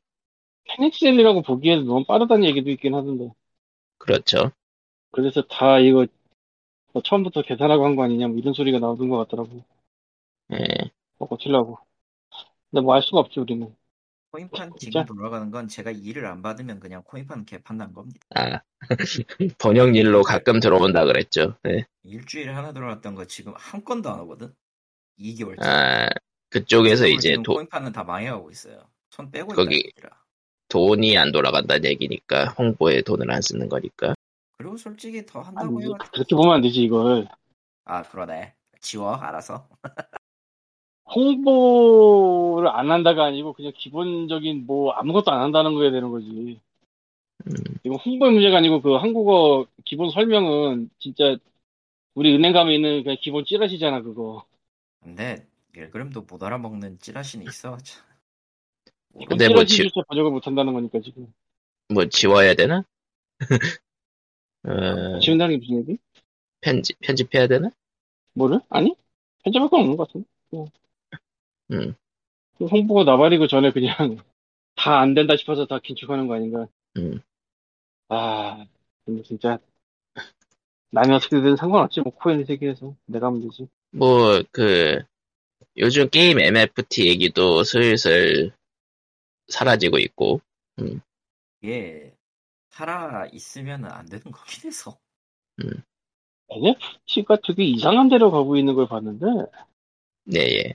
패닉셀이라고 0.68 1.42
보기에도 1.42 1.82
너무 1.82 2.04
빠르다는 2.04 2.44
얘기도 2.46 2.70
있긴 2.70 2.94
하던데. 2.94 3.30
그렇죠. 3.98 4.52
그래서 5.10 5.42
다 5.42 5.78
이거 5.78 6.06
뭐 6.98 7.02
처음부터 7.04 7.42
계산하고 7.42 7.84
한 7.84 7.94
거 7.94 8.02
아니냐, 8.02 8.26
뭐 8.26 8.36
이런 8.38 8.52
소리가 8.54 8.80
나오는 8.80 9.08
것 9.08 9.18
같더라고. 9.18 9.62
예. 10.52 10.58
먹고 11.18 11.36
튀려고. 11.38 11.78
근데 12.70 12.82
뭐 12.82 12.94
알 12.96 13.02
수가 13.02 13.20
없지, 13.20 13.38
우리는. 13.38 13.72
코인판 14.32 14.72
진짜? 14.78 15.04
지금 15.04 15.16
돌아가는 15.16 15.50
건 15.50 15.68
제가 15.68 15.90
일을 15.92 16.26
안 16.26 16.42
받으면 16.42 16.80
그냥 16.80 17.02
코인판 17.04 17.44
개판 17.46 17.76
난 17.78 17.92
겁니다. 17.94 18.18
아, 18.34 18.60
번역 19.58 19.94
일로 19.96 20.22
가끔 20.22 20.58
들어온다 20.60 21.04
그랬죠. 21.04 21.54
네. 21.62 21.84
일주일에 22.02 22.50
하나 22.52 22.72
들어왔던 22.72 23.14
거 23.14 23.24
지금 23.26 23.54
한 23.56 23.84
건도 23.84 24.10
안 24.10 24.20
오거든? 24.20 24.52
2개월째. 25.20 25.64
아, 25.64 26.08
그쪽에서 26.50 27.06
이제 27.06 27.36
도, 27.44 27.54
코인판은 27.54 27.92
다 27.92 28.02
망해가고 28.04 28.50
있어요. 28.50 28.82
손 29.10 29.30
빼고 29.30 29.54
거기- 29.54 29.78
있다. 29.96 30.24
돈이 30.68 31.16
안 31.16 31.32
돌아간다는 31.32 31.84
얘기니까, 31.88 32.54
홍보에 32.58 33.00
돈을 33.02 33.30
안 33.30 33.40
쓰는 33.40 33.68
거니까. 33.70 34.14
그리고 34.58 34.76
솔직히 34.76 35.24
더 35.24 35.40
한다고 35.40 35.80
해요. 35.80 35.94
그렇게 36.12 36.34
보면 36.34 36.54
안 36.54 36.60
되지, 36.60 36.82
이걸. 36.82 37.28
아 37.84 38.02
그러네. 38.02 38.54
지워 38.80 39.14
알아서. 39.14 39.68
홍보를 41.14 42.68
안 42.68 42.90
한다가 42.90 43.24
아니고 43.24 43.54
그냥 43.54 43.72
기본적인 43.74 44.66
뭐 44.66 44.90
아무것도 44.92 45.30
안 45.30 45.40
한다는 45.40 45.74
거야 45.74 45.90
되는 45.90 46.10
거지. 46.10 46.60
음. 47.46 47.54
이거 47.84 47.96
홍보의 47.96 48.32
문제가 48.32 48.58
아니고 48.58 48.82
그 48.82 48.94
한국어 48.96 49.66
기본 49.84 50.10
설명은 50.10 50.90
진짜 50.98 51.36
우리 52.14 52.34
은행 52.34 52.52
가면 52.52 52.74
있는 52.74 53.02
그냥 53.04 53.16
기본 53.20 53.44
찌라시잖아, 53.46 54.02
그거. 54.02 54.44
근데 55.00 55.46
일그램도 55.74 56.22
못 56.22 56.42
알아먹는 56.42 56.98
찌라시는 56.98 57.46
있어. 57.46 57.78
근데 59.28 59.48
뭐 59.48 59.64
지- 59.64 59.76
찌라시조차 59.76 60.02
번역을 60.08 60.30
못 60.30 60.46
한다는 60.46 60.72
거니까 60.74 61.00
지금. 61.00 61.32
뭐 61.88 62.04
지워야 62.06 62.54
되나? 62.54 62.84
어, 64.68 65.18
지운다는 65.20 65.58
게 65.58 65.66
무슨 65.66 65.78
얘기? 65.78 65.98
편집, 66.60 66.98
편집해야 67.00 67.46
되나? 67.46 67.70
뭐를? 68.34 68.60
아니? 68.68 68.94
편집할 69.44 69.68
건 69.68 69.80
없는 69.80 69.96
것 69.96 70.08
같은데. 70.08 70.28
그냥. 70.50 70.66
음. 71.72 71.94
그 72.58 72.66
홍보가 72.66 73.04
나발이고 73.04 73.46
전에 73.46 73.72
그냥 73.72 73.94
다 74.76 75.00
안 75.00 75.14
된다 75.14 75.36
싶어서 75.36 75.66
다 75.66 75.78
긴축하는 75.78 76.26
거 76.26 76.34
아닌가. 76.34 76.66
음. 76.96 77.20
아, 78.08 78.64
근데 79.04 79.22
진짜 79.22 79.58
남이 80.90 81.12
어떻게 81.12 81.40
든 81.40 81.56
상관없지 81.56 82.00
뭐 82.00 82.12
코인 82.12 82.44
세계에서 82.44 82.94
내가 83.06 83.26
하면 83.26 83.42
되지. 83.42 83.68
뭐, 83.90 84.42
그, 84.50 85.02
요즘 85.76 86.08
게임 86.08 86.38
MFT 86.40 87.06
얘기도 87.08 87.62
슬슬 87.64 88.52
사라지고 89.48 89.98
있고, 89.98 90.40
이게 91.62 92.12
살아 92.78 93.26
있으면 93.32 93.86
안 93.86 94.06
되는 94.06 94.22
거긴 94.30 94.68
해서. 94.68 94.96
NFT가 96.48 97.38
되게 97.44 97.64
이상한 97.64 98.08
데로 98.08 98.30
가고 98.30 98.56
있는 98.56 98.74
걸 98.74 98.86
봤는데 98.86 99.26
네, 100.24 100.38
예. 100.38 100.74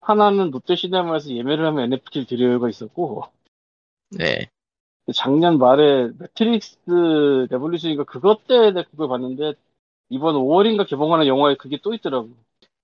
하나는 0.00 0.50
롯데시네마에서 0.50 1.30
예매를 1.30 1.66
하면 1.66 1.84
NFT를 1.84 2.26
드려요가 2.26 2.70
있었고 2.70 3.24
네. 4.10 4.48
작년 5.14 5.58
말에 5.58 6.12
매트릭스 6.18 7.48
레볼루션인가 7.50 8.04
그것 8.04 8.46
때 8.46 8.70
내가 8.70 8.88
그걸 8.88 9.08
봤는데 9.08 9.52
이번 10.08 10.36
5월인가 10.36 10.88
개봉하는 10.88 11.26
영화에 11.26 11.56
그게 11.56 11.78
또 11.82 11.92
있더라고. 11.92 12.30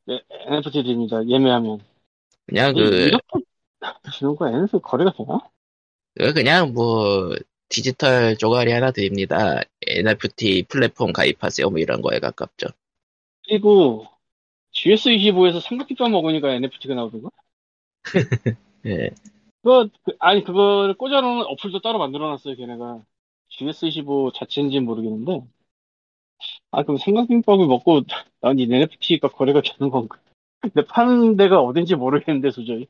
네, 0.07 0.23
NFT 0.29 0.83
드립니다. 0.83 1.27
예매하면. 1.27 1.81
그냥 2.47 2.75
그, 2.75 2.81
이렇게 2.81 3.23
주는 4.13 4.37
거야? 4.37 4.55
NFT 4.55 4.81
거래가 4.83 5.13
되나? 5.13 5.41
그 6.15 6.35
그냥 6.35 6.75
뭐, 6.75 7.35
디지털 7.71 8.37
쪼가리 8.37 8.73
하나 8.73 8.91
드립니다. 8.93 9.63
NFT 9.87 10.65
플랫폼 10.69 11.13
가입하세요. 11.15 11.71
뭐 11.71 11.79
이런 11.79 12.03
거에 12.03 12.19
가깝죠. 12.19 12.67
그리고 13.49 14.07
GS25에서 14.73 15.61
삼각김밥 15.61 16.11
먹으니까 16.11 16.51
NFT가 16.53 16.95
나오던가? 16.95 17.31
예. 18.87 19.11
그거 19.63 19.89
그- 20.05 20.17
아니 20.21 20.45
그거를 20.45 20.95
꽂아놓은 20.95 21.45
어플도 21.47 21.81
따로 21.81 21.99
만들어놨어요 21.99 22.57
걔네가 22.57 23.05
GS25 23.51 24.33
자체인지는 24.35 24.87
모르겠는데 24.87 25.43
아 26.71 26.83
그럼 26.83 26.97
삼각김밥을 26.99 27.67
먹고 27.67 28.03
난 28.41 28.59
이 28.59 28.63
NFT가 28.65 29.29
거래가 29.29 29.61
되는 29.63 29.91
건가? 29.91 30.19
근데 30.61 30.85
파는 30.87 31.37
데가 31.37 31.61
어딘지 31.61 31.95
모르겠는데 31.95 32.51
도저히 32.51 32.87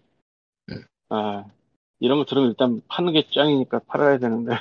음. 0.70 0.84
아 1.08 1.44
이런 2.00 2.18
거 2.18 2.24
들으면 2.24 2.50
일단 2.50 2.82
파는 2.88 3.12
게 3.12 3.24
짱이니까 3.30 3.80
팔아야 3.80 4.18
되는데 4.18 4.52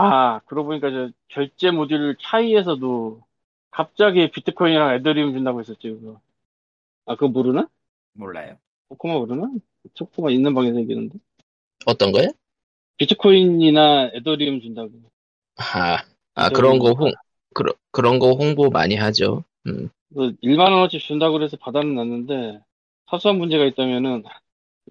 아 0.00 0.38
그러고 0.46 0.68
보니까 0.68 0.90
저 0.90 1.10
결제 1.26 1.72
모듈 1.72 2.16
차이에서도 2.22 3.20
갑자기 3.72 4.30
비트코인이랑 4.30 4.94
에더리움 4.94 5.32
준다고 5.32 5.58
했었지 5.58 5.90
그거 5.90 6.20
아 7.04 7.16
그거 7.16 7.26
모르나? 7.26 7.68
몰라요. 8.12 8.58
코코마 8.90 9.14
모르나? 9.14 9.50
코코마 9.98 10.30
있는 10.30 10.54
방에서 10.54 10.78
얘기했는데 10.78 11.18
어떤 11.84 12.12
거요? 12.12 12.28
비트코인이나 12.98 14.10
에더리움 14.14 14.60
준다고. 14.60 14.90
아, 15.56 16.04
아, 16.34 16.48
그런 16.50 16.78
거 16.78 16.92
홍, 16.92 17.10
그런, 17.52 17.74
그런 17.90 18.18
거 18.20 18.34
홍보 18.34 18.70
많이 18.70 18.94
하죠. 18.94 19.42
음, 19.66 19.88
그 20.14 20.36
1만 20.42 20.72
원어치 20.72 21.00
준다고 21.00 21.32
그래서 21.32 21.56
받아는 21.56 21.96
놨는데 21.96 22.60
사소한 23.10 23.38
문제가 23.38 23.64
있다면은 23.64 24.22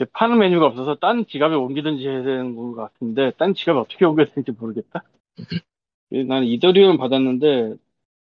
파는 0.05 0.37
메뉴가 0.37 0.67
없어서 0.67 0.95
딴 0.95 1.25
지갑에 1.25 1.55
옮기든지 1.55 2.07
해야 2.07 2.23
되는 2.23 2.55
것 2.55 2.75
같은데 2.75 3.31
딴 3.37 3.53
지갑에 3.53 3.79
어떻게 3.79 4.05
옮겨야 4.05 4.27
되는지 4.27 4.51
모르겠다. 4.51 5.03
예, 6.11 6.23
나는 6.23 6.47
이더리움 6.47 6.97
받았는데 6.97 7.75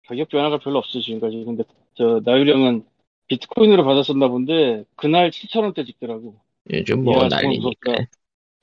가격 0.07 0.29
변화가 0.29 0.59
별로 0.59 0.79
없어 0.79 1.01
지금까지. 1.01 1.45
근데 1.45 1.65
저 1.95 2.21
나유령은 2.25 2.85
비트코인으로 3.29 3.85
받았었나 3.85 4.29
본데 4.29 4.85
그날 4.97 5.31
7천 5.31 5.63
원대 5.63 5.85
찍더라고. 5.85 6.41
요즘 6.71 7.05
뭐 7.05 7.27
난리니까. 7.29 7.69
무섭다. 7.69 8.11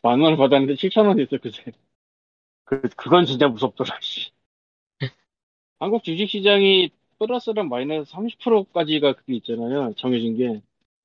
만 0.01 0.19
원을 0.21 0.37
받았는데 0.37 0.75
7천 0.75 1.07
원이었어 1.07 1.37
그새. 1.37 1.71
그 2.63 2.81
그건 2.95 3.25
진짜 3.25 3.47
무섭더라. 3.47 3.97
씨. 4.01 4.31
한국 5.79 6.03
주식 6.03 6.27
시장이 6.27 6.89
플러스랑 7.19 7.69
마이너스 7.69 8.11
30%까지가 8.11 9.13
그게 9.13 9.35
있잖아요. 9.35 9.93
정해진 9.95 10.35
게. 10.37 10.61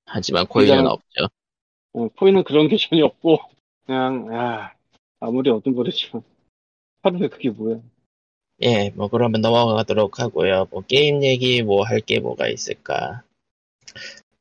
하지만 0.06 0.46
코인은 0.46 0.86
없죠. 0.86 1.28
어, 1.92 2.08
코인은 2.08 2.44
그런 2.44 2.68
게 2.68 2.76
전혀 2.76 3.04
없고, 3.04 3.38
그냥, 3.86 4.32
야, 4.32 4.74
아무리 5.20 5.50
어떤 5.50 5.74
거래지만. 5.74 6.22
하루에 7.02 7.28
그게 7.28 7.50
뭐야. 7.50 7.80
예, 8.62 8.90
뭐 8.90 9.08
그러면 9.08 9.40
넘어가도록 9.40 10.20
하고요. 10.20 10.66
뭐 10.70 10.82
게임 10.82 11.22
얘기 11.24 11.62
뭐 11.62 11.82
할 11.84 12.00
게 12.00 12.20
뭐가 12.20 12.48
있을까? 12.48 13.22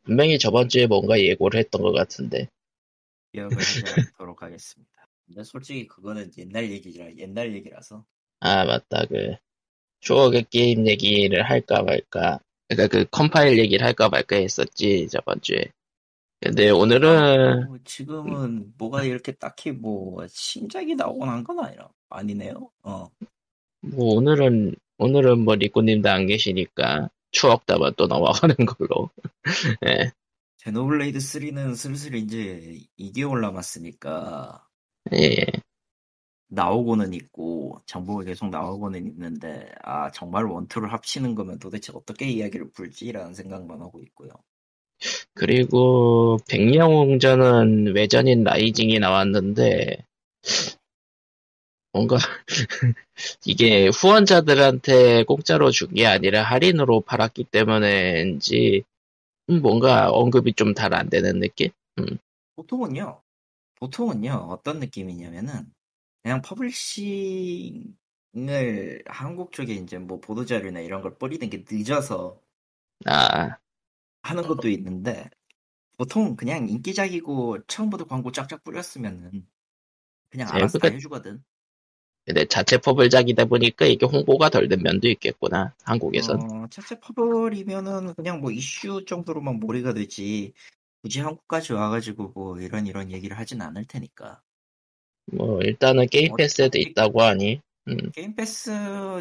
분명히 0.04 0.38
저번 0.40 0.68
주에 0.68 0.88
뭔가 0.88 1.20
예고를 1.20 1.60
했던 1.60 1.82
것 1.82 1.94
같은데. 1.94 2.48
기억을 3.34 3.56
해보도록 3.98 4.42
하겠습니다. 4.44 4.92
근데 5.26 5.44
솔직히 5.44 5.88
그거는 5.88 6.32
옛날 6.38 6.70
얘기라 6.70 7.16
옛날 7.16 7.54
얘기라서 7.54 8.04
아, 8.42 8.66
맞다. 8.66 9.06
그 9.06 9.36
추억의 10.02 10.46
게임 10.50 10.88
얘기를 10.88 11.44
할까 11.44 11.84
말까. 11.84 12.40
그러니까 12.68 12.98
그 12.98 13.06
컴파일 13.10 13.58
얘기를 13.60 13.86
할까 13.86 14.10
말까 14.10 14.36
했었지 14.38 15.08
저번 15.10 15.40
주에. 15.42 15.72
근데 16.42 16.70
오늘은 16.70 17.68
뭐 17.68 17.78
지금은 17.84 18.74
뭐가 18.78 19.04
이렇게 19.04 19.34
딱히 19.34 19.72
뭐 19.72 20.26
신작이 20.28 20.96
나오곤 20.96 21.30
한 21.30 21.43
건 21.43 21.60
아니라 21.60 21.90
아니네요. 22.10 22.70
어 22.84 23.10
뭐 23.82 24.16
오늘은 24.16 24.76
오늘은 24.98 25.40
뭐 25.40 25.56
리꾸님도 25.56 26.10
안 26.10 26.28
계시니까 26.28 27.10
추억 27.32 27.66
담아 27.66 27.92
또 27.92 28.08
넘어가는 28.08 28.56
걸로. 28.66 29.10
예, 29.86 30.12
제노블레이드 30.58 31.20
3는 31.20 31.76
슬슬 31.76 32.16
이제 32.16 32.80
2개월 33.00 33.40
남았으니까 33.42 34.68
예. 35.14 35.46
나오고는 36.50 37.14
있고 37.14 37.80
정보가 37.86 38.24
계속 38.24 38.50
나오고는 38.50 39.06
있는데 39.08 39.72
아 39.84 40.12
정말 40.12 40.46
원투를 40.46 40.92
합치는 40.92 41.36
거면 41.36 41.60
도대체 41.60 41.94
어떻게 41.96 42.28
이야기를 42.28 42.72
풀지라는 42.72 43.34
생각만 43.34 43.82
하고 43.82 44.02
있고요. 44.02 44.32
그리고 45.34 46.40
백령웅전은 46.50 47.96
외전인 47.96 48.44
라이징이 48.44 49.00
나왔는데 49.00 49.98
뭔가 51.92 52.18
이게 53.46 53.88
후원자들한테 53.90 55.24
공짜로 55.24 55.72
준 55.72 55.90
게 55.94 56.06
아니라 56.06 56.44
할인으로 56.44 57.02
팔았기 57.02 57.46
때문에인지 57.46 58.84
음, 59.50 59.62
뭔가 59.62 60.12
언급이 60.12 60.54
좀 60.54 60.74
잘 60.76 60.94
안 60.94 61.10
되는 61.10 61.40
느낌? 61.40 61.70
보통은요, 62.56 63.22
보통은요. 63.80 64.32
어떤 64.52 64.80
느낌이냐면은 64.80 65.72
그냥 66.24 66.42
publishing을 66.42 67.96
한국 69.08 69.52
쪽에 69.52 69.74
이제 69.74 69.98
뭐 69.98 70.20
보도자료나 70.20 70.82
이런 70.82 71.02
걸 71.02 71.18
뿌리는 71.18 71.50
게 71.50 71.64
늦어서 71.70 72.40
아, 73.06 73.58
하는 74.22 74.44
것도 74.44 74.70
있는데 74.70 75.30
보통 75.98 76.36
그냥 76.36 76.68
인기작이고 76.70 77.66
처음부터 77.68 78.06
광고 78.06 78.32
쫙쫙 78.32 78.64
뿌렸으면은 78.64 79.46
그냥 80.30 80.50
알아서 80.52 80.78
다 80.80 80.88
해주거든. 80.90 81.44
근데 82.26 82.46
자체 82.46 82.78
퍼블작이다 82.78 83.46
보니까 83.46 83.86
이게 83.86 84.06
홍보가 84.06 84.50
덜 84.50 84.68
된 84.70 84.84
면도 84.84 85.08
있겠구나, 85.08 85.74
한국에선. 85.84 86.40
어, 86.42 86.68
자체 86.70 87.00
퍼블이면은 87.00 88.14
그냥 88.14 88.40
뭐 88.40 88.52
이슈 88.52 89.04
정도로만 89.06 89.60
몰이가 89.60 89.94
되지 89.94 90.54
굳이 91.02 91.22
한국까지 91.22 91.74
와가지고 91.74 92.32
뭐 92.36 92.60
이런 92.60 92.86
이런 92.86 93.12
얘기를 93.12 93.38
하진 93.38 93.62
않을 93.62 93.86
테니까. 93.86 94.42
뭐, 95.32 95.60
일단은 95.62 96.08
게임 96.08 96.36
패스에도 96.36 96.78
어차피- 96.78 96.92
있다고 96.92 97.22
하니, 97.22 97.62
음, 97.88 98.12
게임 98.12 98.36
패스 98.36 98.70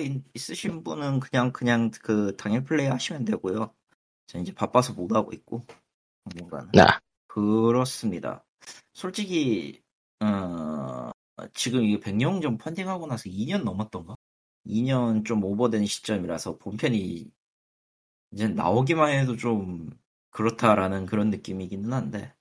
인- 0.00 0.25
있으신 0.35 0.83
분은 0.83 1.21
그냥 1.21 1.52
그냥 1.52 1.90
그 2.02 2.35
당일 2.37 2.64
플레이 2.64 2.88
하시면 2.88 3.25
되고요. 3.25 3.73
저 4.28 4.38
이제 4.38 4.54
바빠서 4.54 4.92
못 4.92 5.12
하고 5.12 5.32
있고 5.32 5.62
당분간은 6.25 6.70
나, 6.75 7.00
그렇습니다. 7.26 8.44
솔직히 8.92 9.82
어, 10.20 11.11
지금 11.54 11.82
이 11.82 11.99
백령전 11.99 12.58
펀딩하고 12.58 13.06
나서 13.06 13.25
2년 13.28 13.64
넘었던가? 13.64 14.14
2년 14.66 15.25
좀 15.25 15.42
오버된 15.42 15.87
시점이라서 15.87 16.58
본편이 16.58 17.30
이제 18.32 18.49
나오기만 18.49 19.12
해도 19.12 19.37
좀 19.37 19.90
그렇다라는 20.30 21.06
그런 21.06 21.30
느낌이기는 21.30 21.90
한데 21.90 22.35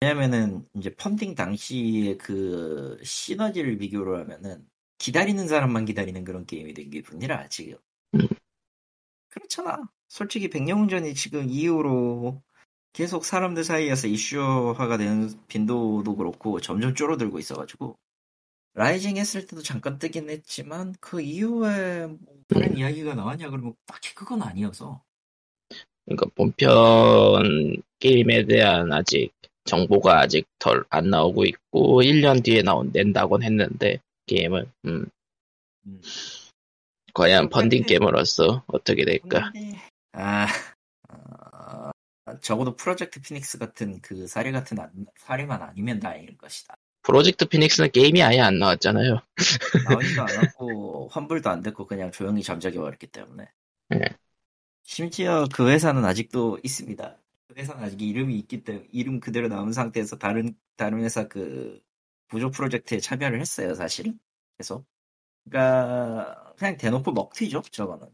왜냐면은 0.00 0.66
이제 0.74 0.94
펀딩 0.94 1.34
당시의 1.34 2.16
그 2.16 2.98
시너지를 3.04 3.76
비교를 3.76 4.20
하면은 4.20 4.66
기다리는 4.96 5.46
사람만 5.46 5.84
기다리는 5.84 6.24
그런 6.24 6.46
게임이 6.46 6.72
된 6.72 6.88
기분이라 6.88 7.48
지금 7.48 7.76
음. 8.14 8.20
그렇잖아 9.28 9.86
솔직히 10.08 10.48
백령전이 10.48 11.14
지금 11.14 11.48
이후로 11.48 12.42
계속 12.92 13.24
사람들 13.24 13.64
사이에서 13.64 14.08
이슈화가 14.08 14.96
되는 14.96 15.30
빈도도 15.48 16.16
그렇고 16.16 16.60
점점 16.60 16.94
줄어들고 16.94 17.38
있어가지고 17.38 17.96
라이징 18.74 19.16
했을 19.16 19.46
때도 19.46 19.62
잠깐 19.62 19.98
뜨긴 19.98 20.30
했지만 20.30 20.94
그 21.00 21.20
이후에 21.20 22.06
뭐 22.06 22.18
다른 22.48 22.76
이야기가 22.76 23.14
나왔냐 23.14 23.50
그러면 23.50 23.74
딱히 23.86 24.14
그건 24.14 24.42
아니어서 24.42 25.02
그러니까 26.04 26.26
본편 26.34 27.82
게임에 27.98 28.46
대한 28.46 28.92
아직 28.92 29.32
정보가 29.64 30.20
아직 30.20 30.46
덜 30.58 30.84
안 30.90 31.10
나오고 31.10 31.44
있고 31.44 32.02
1년 32.02 32.44
뒤에 32.44 32.62
나온 32.62 32.90
낸다곤 32.92 33.42
했는데 33.42 34.00
게임을 34.26 34.70
음. 34.86 35.06
음. 35.86 36.00
과연 37.14 37.48
펀딩. 37.48 37.84
게임으로서 37.84 38.62
어떻게 38.66 39.04
될까? 39.06 39.50
근데, 39.52 39.78
아, 40.16 40.46
어, 41.10 41.90
적어도 42.40 42.74
프로젝트 42.74 43.20
피닉스 43.20 43.58
같은 43.58 44.00
그 44.00 44.26
사례 44.26 44.50
같은 44.50 44.78
안- 44.80 45.06
사례만 45.18 45.62
아니면 45.62 46.00
다행일 46.00 46.36
것이다. 46.38 46.74
프로젝트 47.02 47.46
피닉스는 47.46 47.92
게임이 47.92 48.22
아예 48.22 48.40
안 48.40 48.58
나왔잖아요. 48.58 49.20
나오지도 49.88 50.22
않았고 50.56 51.08
환불도 51.12 51.50
안 51.50 51.62
됐고 51.62 51.86
그냥 51.86 52.10
조용히 52.10 52.42
잠적해 52.42 52.78
버렸기 52.78 53.06
때문에. 53.06 53.48
네. 53.90 54.00
심지어 54.82 55.46
그 55.52 55.68
회사는 55.70 56.04
아직도 56.04 56.58
있습니다. 56.64 57.16
그 57.48 57.54
회사는 57.56 57.84
아직 57.84 58.00
이름이 58.02 58.36
있기 58.40 58.64
때문에 58.64 58.88
이름 58.90 59.20
그대로 59.20 59.48
남은 59.48 59.72
상태에서 59.72 60.18
다른 60.18 60.56
다른 60.76 61.00
회사 61.00 61.28
그 61.28 61.80
부조 62.28 62.50
프로젝트에 62.50 62.98
참여를 62.98 63.40
했어요, 63.40 63.74
사실은. 63.74 64.18
그래서 64.56 64.84
그러니까 65.44 66.54
그냥 66.56 66.76
대놓고 66.76 67.12
먹튀죠, 67.12 67.62
저거는. 67.62 68.08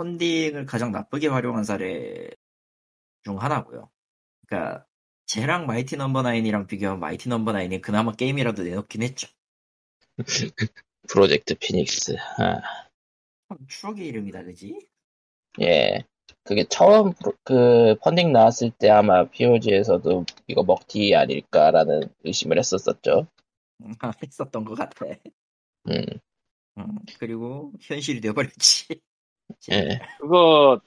펀딩을 0.00 0.64
가장 0.64 0.92
나쁘게 0.92 1.28
활용한 1.28 1.64
사례 1.64 2.30
중 3.22 3.38
하나고요. 3.38 3.90
그러니까 4.46 4.86
쟤랑 5.26 5.66
마이티 5.66 5.96
넘버 5.96 6.22
나인이랑 6.22 6.66
비교하면 6.66 7.00
마이티 7.00 7.28
넘버 7.28 7.52
나인이 7.52 7.82
그나마 7.82 8.12
게임이라도 8.12 8.62
내놓긴 8.62 9.02
했죠. 9.02 9.28
프로젝트 11.06 11.54
피닉스. 11.54 12.16
아, 12.38 12.62
참 13.48 13.58
추억의 13.68 14.06
이름이다, 14.06 14.44
그지? 14.44 14.88
예. 15.60 16.02
그게 16.44 16.64
처음 16.64 17.12
그 17.44 17.96
펀딩 18.02 18.32
나왔을 18.32 18.70
때 18.70 18.88
아마 18.88 19.28
POG에서도 19.28 20.24
이거 20.46 20.62
먹튀 20.62 21.14
아닐까라는 21.14 22.08
의심을 22.24 22.58
했었었죠. 22.58 23.26
음, 23.82 23.92
했었던 24.24 24.64
것 24.64 24.74
같아. 24.76 25.06
음, 25.88 26.04
음, 26.78 26.98
그리고 27.18 27.72
현실이 27.80 28.22
되어버렸지. 28.22 29.00
예. 29.72 30.00
그거 30.20 30.80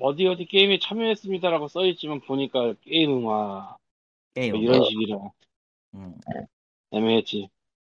어디 0.00 0.26
어디 0.26 0.46
게임에 0.46 0.78
참여했습니다라고 0.78 1.68
써있지만 1.68 2.20
보니까 2.20 2.74
게임 2.82 3.18
음화 3.18 3.76
게임 4.34 4.54
뭐 4.54 4.62
이런 4.62 4.80
어. 4.80 4.84
식이라 4.84 5.18
음, 5.94 6.14
애매했지. 6.90 7.48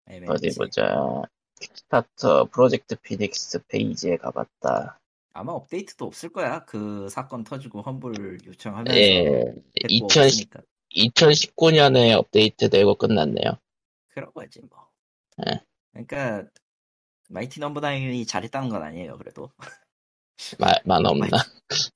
애매했지. 0.06 0.30
어디 0.30 0.58
보자. 0.58 1.22
킥스타터 1.60 2.46
프로젝트 2.46 2.94
피닉스 2.96 3.66
페이지에 3.66 4.16
가봤다. 4.16 5.00
아마 5.32 5.52
업데이트도 5.52 6.04
없을 6.04 6.30
거야. 6.30 6.64
그 6.64 7.08
사건 7.08 7.44
터지고 7.44 7.82
환불 7.82 8.38
요청하면서 8.44 8.98
예. 8.98 9.24
했고 9.26 9.62
2010, 9.88 10.22
없으니까. 10.22 10.60
2019년에 10.94 12.18
업데이트되고 12.18 12.94
끝났네요. 12.94 13.58
그런 14.08 14.32
거지 14.32 14.60
뭐. 14.62 14.88
예. 15.46 15.60
그러니까 15.92 16.48
마이티 17.28 17.60
넘버 17.60 17.80
나인이 17.80 18.26
잘했다는 18.26 18.68
건 18.68 18.82
아니에요. 18.82 19.18
그래도 19.18 19.50
말, 20.58 20.74
만 20.84 21.04
없나? 21.06 21.28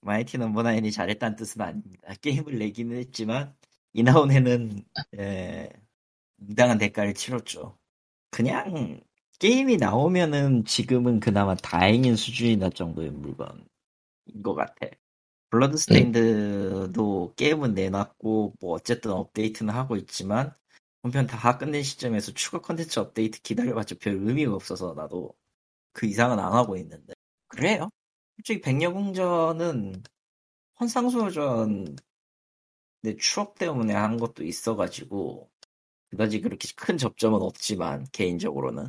마이티 0.03 0.38
넘버 0.38 0.62
나인이 0.62 0.90
잘했다는 0.90 1.37
뜻은 1.37 1.61
아닙니다. 1.61 2.14
게임을 2.21 2.59
내기는 2.59 2.97
했지만 2.97 3.55
이나후네는 3.93 4.85
예, 5.18 5.71
응당한 6.40 6.79
대가를 6.79 7.14
치렀죠. 7.14 7.79
그냥 8.31 9.01
게임이 9.38 9.77
나오면은 9.77 10.64
지금은 10.64 11.21
그나마 11.21 11.55
다행인 11.55 12.16
수준이다 12.16 12.71
정도의 12.71 13.11
물건인 13.11 13.64
것 14.42 14.55
같아. 14.55 14.87
블러드스테인드도 15.51 17.35
게임은 17.37 17.75
내놨고 17.75 18.55
뭐 18.61 18.73
어쨌든 18.73 19.11
업데이트는 19.11 19.75
하고 19.75 19.97
있지만 19.97 20.55
본편 21.03 21.27
다 21.27 21.59
끝낸 21.59 21.83
시점에서 21.83 22.33
추가 22.33 22.61
컨텐츠 22.61 22.99
업데이트 23.01 23.43
기다려봤자 23.43 23.97
별 24.01 24.15
의미가 24.15 24.55
없어서 24.55 24.95
나도 24.95 25.35
그 25.93 26.07
이상은 26.07 26.38
안 26.38 26.53
하고 26.53 26.77
있는데 26.77 27.15
그래요. 27.49 27.91
솔직히 28.37 28.61
백녀공전은 28.61 30.03
헌상수호전 30.81 31.97
내 33.03 33.17
추억 33.17 33.57
때문에 33.57 33.95
한 33.95 34.17
것도 34.17 34.45
있어가지고 34.45 35.51
그다지 36.11 36.41
그렇게 36.41 36.69
큰 36.77 36.97
접점은 36.97 37.43
없지만 37.43 38.07
개인적으로는 38.12 38.88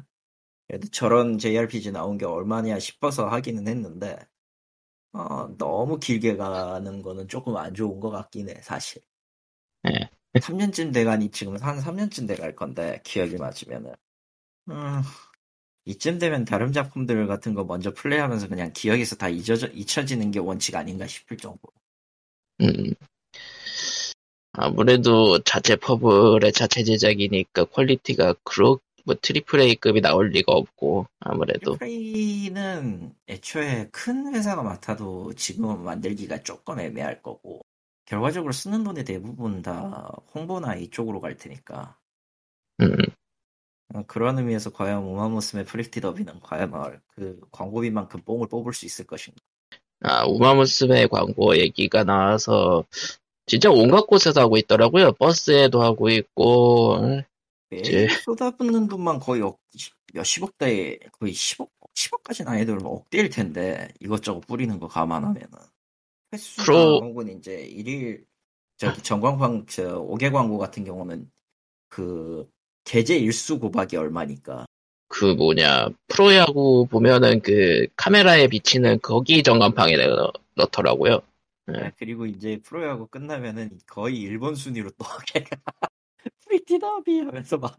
그래도 0.68 0.88
저런 0.90 1.38
JRPG 1.40 1.92
나온 1.92 2.18
게 2.18 2.26
얼마냐 2.26 2.80
싶어서 2.80 3.28
하기는 3.28 3.68
했는데 3.68 4.18
어, 5.14 5.48
너무 5.58 6.00
길게 6.00 6.38
가는 6.38 7.02
거는 7.02 7.28
조금 7.28 7.58
안 7.58 7.74
좋은 7.74 8.00
것 8.00 8.10
같긴 8.12 8.50
해 8.50 8.62
사실 8.62 9.02
예. 9.88 10.10
3년쯤 10.40 10.94
돼가니 10.94 11.30
지금 11.32 11.58
한 11.58 11.80
3년쯤 11.80 12.28
돼갈 12.28 12.56
건데 12.56 13.02
기억이 13.04 13.38
맞으면은. 13.38 13.94
음, 14.70 15.02
이쯤 15.86 16.18
되면 16.20 16.46
다른 16.46 16.72
작품들 16.72 17.28
같은 17.28 17.54
거 17.54 17.64
먼저 17.64 17.94
플레이하면서 17.94 18.48
그냥 18.48 18.72
기억에서 18.74 19.16
다 19.16 19.30
잊어져, 19.30 19.68
잊혀지는 19.68 20.32
게 20.32 20.40
원칙 20.40 20.76
아닌가 20.76 21.06
싶을 21.06 21.38
정도 21.38 21.60
음. 22.62 22.94
아무래도 24.54 25.40
자체 25.44 25.76
퍼블의 25.76 26.54
자체 26.54 26.84
제작이니까 26.84 27.66
퀄리티가 27.66 28.36
그렇 28.44 28.80
뭐 29.06 29.16
triple 29.22 29.60
A급이 29.60 30.00
나올 30.00 30.30
리가 30.30 30.54
없고 30.54 31.08
아무래도. 31.20 31.76
플레이는 31.76 33.14
애초에 33.28 33.90
큰 33.92 34.34
회사가 34.34 34.64
맡아도 34.64 35.34
지금은 35.34 35.84
만들기가 35.84 36.42
조금 36.44 36.80
애매할 36.80 37.22
거고 37.22 37.62
결과적으로 38.06 38.52
쓰는 38.52 38.84
돈의 38.84 39.06
대부분 39.06 39.62
다 39.62 40.12
홍보나 40.34 40.76
이쪽으로 40.76 41.22
갈 41.22 41.38
테니까. 41.38 41.98
음, 42.82 42.98
어, 43.94 44.04
그런 44.08 44.38
의미에서 44.38 44.72
과연 44.72 45.04
우마무스메 45.04 45.66
프리티 45.66 46.02
더비는 46.02 46.40
과연 46.42 47.00
그 47.08 47.40
광고비만큼 47.52 48.22
뽕을 48.22 48.48
뽑을 48.48 48.74
수 48.74 48.86
있을 48.86 49.06
것인가? 49.06 49.40
아 50.02 50.26
우마무스메 50.26 51.08
광고 51.08 51.56
얘기가 51.58 52.04
나와서 52.04 52.84
진짜 53.46 53.70
온갖 53.70 54.06
곳에서 54.06 54.42
하고 54.42 54.58
있더라고요. 54.58 55.14
버스에도 55.14 55.82
하고 55.82 56.10
있고 56.10 57.24
매일 57.70 58.10
쏟아붓는 58.10 58.88
돈만 58.88 59.20
거의 59.20 59.42
억, 59.42 59.60
몇십억 60.14 60.58
대에 60.58 61.00
거의 61.14 61.34
10억 61.34 61.70
10억까지는 61.96 62.48
아니더라도 62.48 62.90
억대일 62.90 63.30
텐데 63.30 63.90
이것저것 64.00 64.42
뿌리는 64.42 64.80
거 64.80 64.88
감안하면은 64.88 65.50
횟수가 66.34 66.64
프로- 66.64 67.00
혹은 67.00 67.38
이제 67.38 67.62
일일 67.62 68.26
저기 68.78 69.02
전광광 69.02 69.66
저 69.68 70.02
5개 70.02 70.32
광고 70.32 70.58
같은 70.58 70.84
경우는 70.84 71.30
그 71.90 72.50
계제 72.84 73.16
일수 73.18 73.60
고박이 73.60 73.96
얼마니까 73.96 74.66
그 75.08 75.26
뭐냐 75.36 75.90
프로야구 76.08 76.88
보면은 76.90 77.40
그 77.42 77.88
카메라에 77.96 78.48
비치는 78.48 79.00
거기 79.02 79.44
전광판에 79.44 79.96
넣, 80.08 80.34
넣더라고요. 80.56 81.22
네. 81.68 81.92
그리고 81.98 82.26
이제 82.26 82.60
프로야구 82.64 83.08
끝나면은 83.08 83.80
거의 83.88 84.20
일본 84.20 84.56
순위로 84.56 84.90
또 84.98 85.06
걔가 85.28 85.56
프리티 86.46 86.80
더비 86.80 87.20
하면서 87.20 87.58
막 87.58 87.78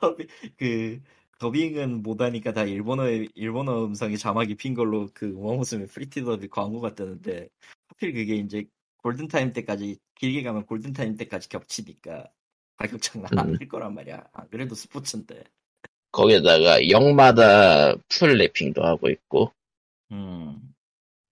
더비 0.00 0.26
그 0.58 1.00
더빙은 1.38 2.02
못하니까 2.02 2.52
다 2.52 2.64
일본어 2.64 3.08
일본어 3.08 3.84
음성이 3.84 4.16
자막이 4.16 4.54
핀 4.54 4.74
걸로 4.74 5.08
그 5.12 5.26
우마무스메 5.26 5.86
프리티 5.86 6.24
더비 6.24 6.48
광고가 6.48 6.94
뜨는데 6.94 7.48
하필 7.88 8.14
그게 8.14 8.36
이제 8.36 8.64
골든 8.98 9.28
타임 9.28 9.52
때까지 9.52 9.98
길게 10.16 10.42
가면 10.42 10.66
골든 10.66 10.92
타임 10.92 11.16
때까지 11.16 11.48
겹치니까 11.48 12.28
가격 12.76 13.00
장난 13.02 13.32
음. 13.32 13.38
아닐 13.38 13.68
거란 13.68 13.94
말이야. 13.94 14.24
안 14.32 14.48
그래도 14.50 14.74
스포츠인데. 14.74 15.44
거기다가 16.12 16.88
역마다 16.88 17.94
full 18.08 18.38
wrapping도 18.38 18.80
하고 18.80 19.10
있고 19.10 19.52
음. 20.12 20.74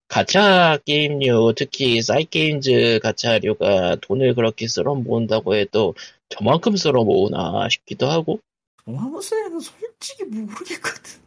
가챠 0.07 0.79
게임류 0.85 1.53
특히 1.57 2.01
사이게임즈 2.01 2.99
가챠류가 3.01 3.97
돈을 4.01 4.35
그렇게 4.35 4.67
쓸어 4.67 4.93
모은다고 4.93 5.55
해도 5.55 5.95
저만큼 6.29 6.75
쓸어 6.75 7.03
모으나 7.03 7.67
싶기도 7.69 8.07
하고 8.07 8.39
우마무스메는 8.85 9.59
솔직히 9.59 10.23
모르겠거든. 10.25 11.21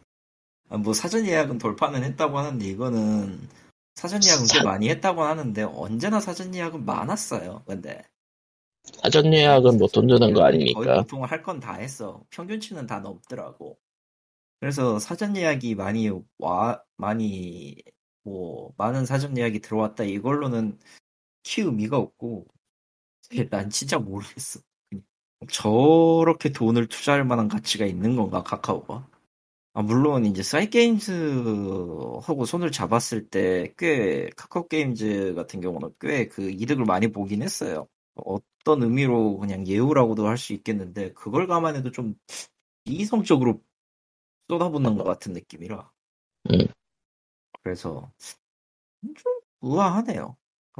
아, 0.69 0.77
뭐 0.77 0.93
사전 0.93 1.25
예약은 1.25 1.57
돌파는 1.57 2.03
했다고 2.03 2.37
하는데 2.37 2.65
이거는 2.65 3.49
사전 3.95 4.23
예약은 4.23 4.45
꽤 4.47 4.57
사- 4.59 4.63
많이 4.63 4.89
했다고 4.89 5.23
하는데 5.23 5.63
언제나 5.63 6.19
사전 6.19 6.53
예약은 6.55 6.85
많았어요. 6.85 7.63
근데 7.65 8.03
사전 9.01 9.33
예약은 9.33 9.77
뭐돈 9.77 10.07
드는 10.07 10.33
거 10.33 10.41
거의 10.41 10.47
아닙니까? 10.55 11.01
보통 11.01 11.23
할 11.23 11.43
건 11.43 11.59
다 11.59 11.73
했어. 11.73 12.23
평균치는 12.29 12.87
다 12.87 12.99
넘더라고. 12.99 13.77
그래서 14.59 14.99
사전 14.99 15.35
예약이 15.35 15.75
많이 15.75 16.09
와 16.37 16.81
많이 16.97 17.77
뭐 18.23 18.73
많은 18.77 19.05
사전 19.05 19.37
예약이 19.37 19.59
들어왔다 19.61 20.03
이걸로는 20.03 20.77
키 21.43 21.61
의미가 21.61 21.97
없고 21.97 22.47
난 23.49 23.69
진짜 23.69 23.97
모르겠어. 23.97 24.59
저렇게 25.47 26.51
돈을 26.51 26.87
투자할 26.87 27.23
만한 27.23 27.47
가치가 27.47 27.85
있는 27.85 28.15
건가 28.15 28.43
카카오가? 28.43 29.07
아, 29.73 29.81
물론 29.83 30.25
이제 30.25 30.43
사이게임즈하고 30.43 32.45
손을 32.45 32.71
잡았을 32.71 33.29
때 33.29 33.73
꽤 33.77 34.29
카카오 34.35 34.67
게임즈 34.67 35.33
같은 35.35 35.61
경우는 35.61 35.93
꽤 35.99 36.27
그 36.29 36.49
이득을 36.51 36.85
많이 36.85 37.11
보긴 37.11 37.41
했어요. 37.43 37.87
어떤 38.15 38.83
의미로 38.83 39.37
그냥 39.39 39.65
예우라고도 39.67 40.27
할 40.27 40.37
수 40.37 40.53
있겠는데 40.53 41.13
그걸 41.13 41.47
감안해도 41.47 41.91
좀 41.91 42.15
이성적으로 42.85 43.61
쏟아붓는 44.49 44.97
것 44.97 45.03
같은 45.05 45.33
느낌이라. 45.33 45.91
음. 46.51 46.67
그래서 47.63 48.11
좀 49.03 49.39
의아하네요. 49.61 50.37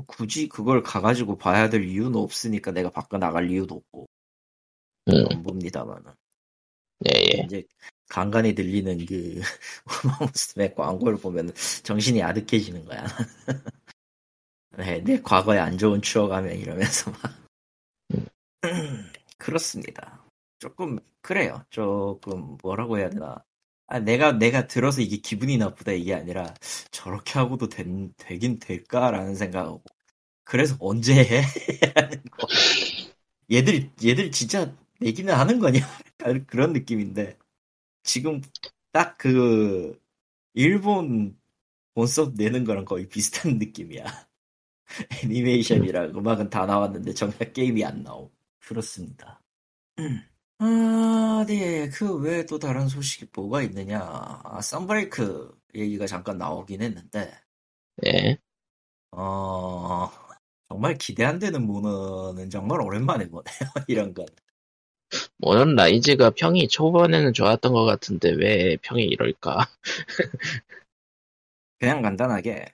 굳이 0.08 0.48
그걸 0.50 0.82
가가지고 0.84 1.38
봐야 1.38 1.70
될 1.70 1.84
이유는 1.86 2.16
없으니까 2.18 2.72
내가 2.72 2.90
바꿔 2.90 3.18
나갈 3.18 3.50
이유도 3.52 3.76
없고 3.76 4.08
음, 5.12 5.26
안 5.32 5.44
봅니다만은 5.44 6.12
예, 7.08 7.38
예. 7.38 7.44
이제 7.44 7.64
간간히 8.10 8.54
들리는 8.56 9.06
그 9.06 9.42
우마무스메 10.04 10.74
광고를 10.76 11.18
보면 11.18 11.54
정신이 11.84 12.22
아득해지는 12.24 12.86
거야. 12.86 13.06
네, 14.78 15.02
내 15.04 15.22
과거에 15.22 15.58
안 15.60 15.78
좋은 15.78 16.02
추억하면 16.02 16.56
이러면서 16.56 17.12
막 17.12 17.40
그렇습니다. 19.38 20.24
조금 20.60 21.00
그래요. 21.22 21.64
조금 21.70 22.58
뭐라고 22.62 22.98
해야 22.98 23.10
되나? 23.10 23.44
아, 23.88 24.00
내가 24.00 24.34
내가 24.34 24.68
들어서 24.68 25.02
이게 25.02 25.18
기분이 25.18 25.58
나쁘다 25.58 25.94
이게 25.94 26.14
아니라 26.14 26.54
저렇게 26.92 27.40
하고도 27.40 27.70
된, 27.70 28.14
되긴 28.18 28.60
될까라는 28.60 29.36
생각하고 29.36 29.82
그래서 30.44 30.76
언제 30.80 31.24
해? 31.24 31.44
얘들 33.52 33.90
얘들 34.04 34.32
진짜 34.32 34.76
내기는 35.00 35.34
하는 35.34 35.60
거냐? 35.60 35.80
그런 36.48 36.74
느낌인데 36.74 37.38
지금 38.04 38.42
딱 38.92 39.18
그 39.20 40.00
일본 40.56 41.40
본섭 41.96 42.36
내는 42.36 42.66
거랑 42.66 42.86
거의 42.86 43.08
비슷한 43.10 43.58
느낌이야. 43.60 44.06
애니메이션이랑 45.24 46.12
음악은 46.18 46.50
다 46.50 46.66
나왔는데 46.66 47.14
정작 47.14 47.54
게임이 47.54 47.86
안 47.86 48.04
나오. 48.04 48.32
그렇습니다. 48.60 49.42
아, 50.60 51.46
네. 51.48 51.90
그 51.90 52.18
외에 52.18 52.46
또 52.46 52.60
다른 52.60 52.88
소식이 52.88 53.28
뭐가 53.34 53.62
있느냐. 53.64 54.00
아, 54.44 54.62
썬브레이크 54.62 55.58
얘기가 55.76 56.06
잠깐 56.08 56.38
나오긴 56.38 56.82
했는데, 56.82 57.32
예. 58.06 58.38
어, 59.12 60.10
정말 60.70 60.98
기대 60.98 61.24
안 61.26 61.40
되는 61.40 61.66
모넌은 61.66 62.50
정말 62.50 62.82
오랜만에 62.82 63.28
보네요. 63.30 63.56
이런 63.88 64.14
건. 64.14 64.26
모넌 65.40 65.76
라이즈가 65.76 66.32
평이 66.32 66.68
초반에는 66.68 67.34
좋았던 67.34 67.72
것 67.72 67.86
같은데 67.86 68.32
왜 68.32 68.78
평이 68.82 69.04
이럴까? 69.04 69.70
그냥 71.80 72.02
간단하게, 72.02 72.74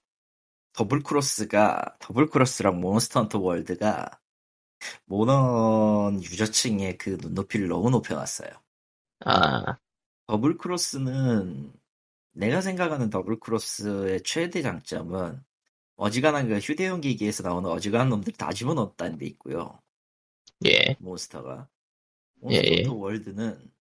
더블 0.74 1.04
크로스가, 1.04 1.98
더블 2.00 2.28
크로스랑 2.28 2.82
몬스터 2.82 3.22
헌터 3.22 3.40
월드가 3.40 4.20
모넌 5.06 6.22
유저층의 6.24 6.98
그 6.98 7.18
눈높이를 7.22 7.68
너무 7.68 7.92
높여놨어요. 7.92 8.50
아, 9.26 9.78
더블 10.26 10.58
크로스는 10.58 11.72
내가 12.34 12.62
생각하는 12.62 13.12
더블 13.12 13.40
크로스의 13.40 14.24
최대 14.24 14.64
장점은 14.64 15.40
어지간한 15.98 16.50
그 16.50 16.58
휴대용 16.58 17.02
기기에서 17.02 17.44
나오는 17.44 17.70
어지간한 17.70 18.10
놈들 18.10 18.34
다 18.34 18.52
집어넣었다는 18.52 19.20
데 19.20 19.28
있고요. 19.28 19.80
예. 20.66 20.96
몬스터가. 21.00 21.70
예, 22.50 22.56
예. 22.66 22.84
몬스터 22.84 22.94
월드는 22.94 23.72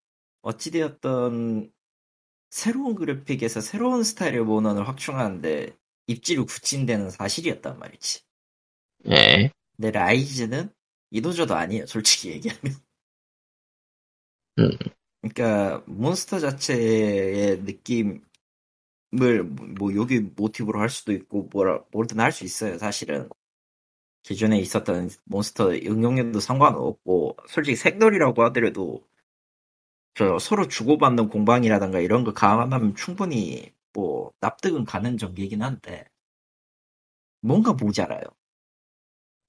어찌되었던 0.43 1.73
새로운 2.51 2.95
그래픽에서 2.95 3.61
새로운 3.61 4.05
스타일의 4.05 4.45
모넌을 4.45 4.89
확충하는데 4.89 5.77
입지로 6.09 6.47
굳힌 6.47 6.87
데는 6.87 7.11
사실이었단 7.11 7.79
말이지. 7.79 8.23
예. 9.11 9.51
근데 9.77 9.91
라이즈는 9.91 10.71
이도저도 11.11 11.55
아니에요, 11.55 11.87
솔직히 11.87 12.31
얘기하면. 12.31 12.75
음. 14.59 14.71
그러니까 15.23 15.83
몬스터 15.87 16.39
자체의 16.41 17.63
느낌을 17.63 18.21
뭐 19.79 19.95
여기 19.97 20.21
모티브로 20.21 20.81
할 20.81 20.91
수도 20.91 21.13
있고 21.13 21.49
뭐라 21.53 21.85
뭐든 21.93 22.21
할 22.21 22.33
수 22.33 22.45
있어요, 22.45 22.79
사실은. 22.79 23.29
기존에 24.25 24.59
있었던 24.59 25.11
몬스터 25.25 25.73
응용력도 25.73 26.41
상관없고 26.41 27.37
솔직히 27.49 27.77
색놀이라고 27.77 28.43
하더라도 28.45 29.05
저 30.15 30.39
서로 30.39 30.67
주고받는 30.67 31.29
공방이라든가 31.29 32.01
이런 32.01 32.25
거 32.25 32.33
감안하면 32.33 32.97
충분히 32.97 33.73
뭐 33.93 34.33
납득은 34.41 34.85
가는 34.85 35.19
전개이긴 35.19 35.63
한데 35.63 36.07
뭔가 37.43 37.75
모자라요. 37.75 38.23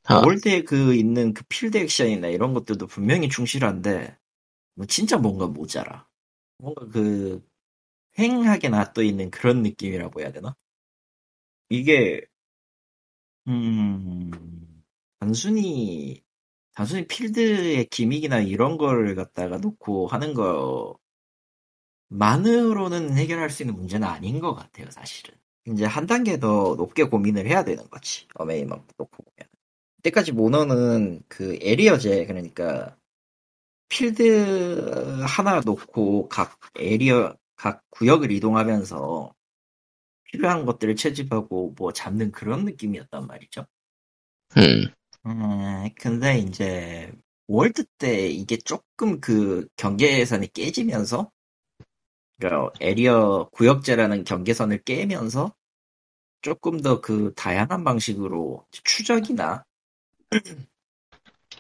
아, 0.08 0.18
월드에 0.18 0.64
그 0.64 0.94
있는 0.94 1.34
그 1.34 1.44
필드 1.50 1.78
액션이나 1.78 2.28
이런 2.28 2.54
것들도 2.54 2.86
분명히 2.88 3.30
충실한데 3.30 4.18
뭐 4.76 4.86
진짜 4.86 5.18
뭔가 5.18 5.48
모자라. 5.48 6.08
뭔가 6.58 6.88
그 6.88 7.42
횡하게 8.20 8.70
놔둬 8.70 9.04
있는 9.04 9.32
그런 9.32 9.64
느낌이라고 9.64 10.22
해야 10.22 10.32
되나? 10.32 10.56
이게 11.70 12.22
음 13.48 14.32
단순히 15.20 16.24
단순히 16.74 17.08
필드의 17.08 17.86
기믹이나 17.88 18.40
이런 18.42 18.78
걸 18.78 19.16
갖다가 19.16 19.58
놓고 19.58 20.08
하는 20.08 20.34
것만으로는 22.10 23.18
해결할 23.18 23.50
수 23.50 23.64
있는 23.64 23.76
문제는 23.76 24.08
아닌 24.08 24.40
것 24.40 24.54
같아요, 24.56 24.90
사실은. 24.92 25.36
이제 25.68 25.86
한 25.86 26.06
단계 26.08 26.40
더 26.40 26.76
높게 26.76 27.04
고민을 27.06 27.48
해야 27.48 27.64
되는 27.64 27.90
거지. 27.90 28.28
어메이만 28.36 28.84
놓고 28.98 29.24
보면. 29.26 29.50
때까지 30.04 30.32
모넌은 30.34 31.24
그 31.30 31.58
area제, 31.62 32.26
그러니까 32.28 32.98
필드 33.90 35.22
하나 35.28 35.62
놓고 35.62 36.30
각 36.30 36.60
area, 36.80 37.36
각 37.58 37.84
구역을 37.92 38.32
이동하면서 38.32 39.34
필요한 40.36 40.66
것들을 40.66 40.96
채집하고 40.96 41.76
뭐 41.78 41.94
잡는 41.94 42.32
그런 42.32 42.66
느낌이었단 42.66 43.26
말이죠. 43.26 43.66
음, 44.58 44.86
음, 45.26 45.90
근데 46.00 46.40
이제 46.40 47.12
월드 47.48 47.86
때 47.98 48.28
이게 48.28 48.58
조금 48.58 49.20
그 49.22 49.68
경계선이 49.78 50.48
깨지면서 50.54 51.32
그러니까 52.38 52.74
area 52.82 53.50
구역제라는 53.52 54.26
경계선을 54.26 54.84
깨면서 54.84 55.54
조금 56.42 56.82
더 56.82 57.02
그 57.02 57.34
다양한 57.36 57.84
방식으로 57.84 58.66
추적이나 58.72 59.64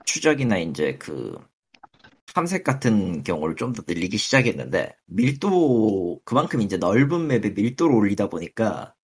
추적이나 0.06 0.58
이제 0.58 0.98
그 0.98 1.38
탐색 2.36 2.64
같은 2.66 3.24
경우를 3.24 3.56
좀 3.58 3.74
더 3.74 3.84
늘리기 3.88 4.18
시작했는데 4.18 4.96
밀도 5.08 6.22
그만큼 6.26 6.62
이제 6.62 6.78
넓은 6.78 7.28
맵에 7.28 7.52
밀도를 7.52 7.96
올리다 7.96 8.30
보니까 8.30 8.96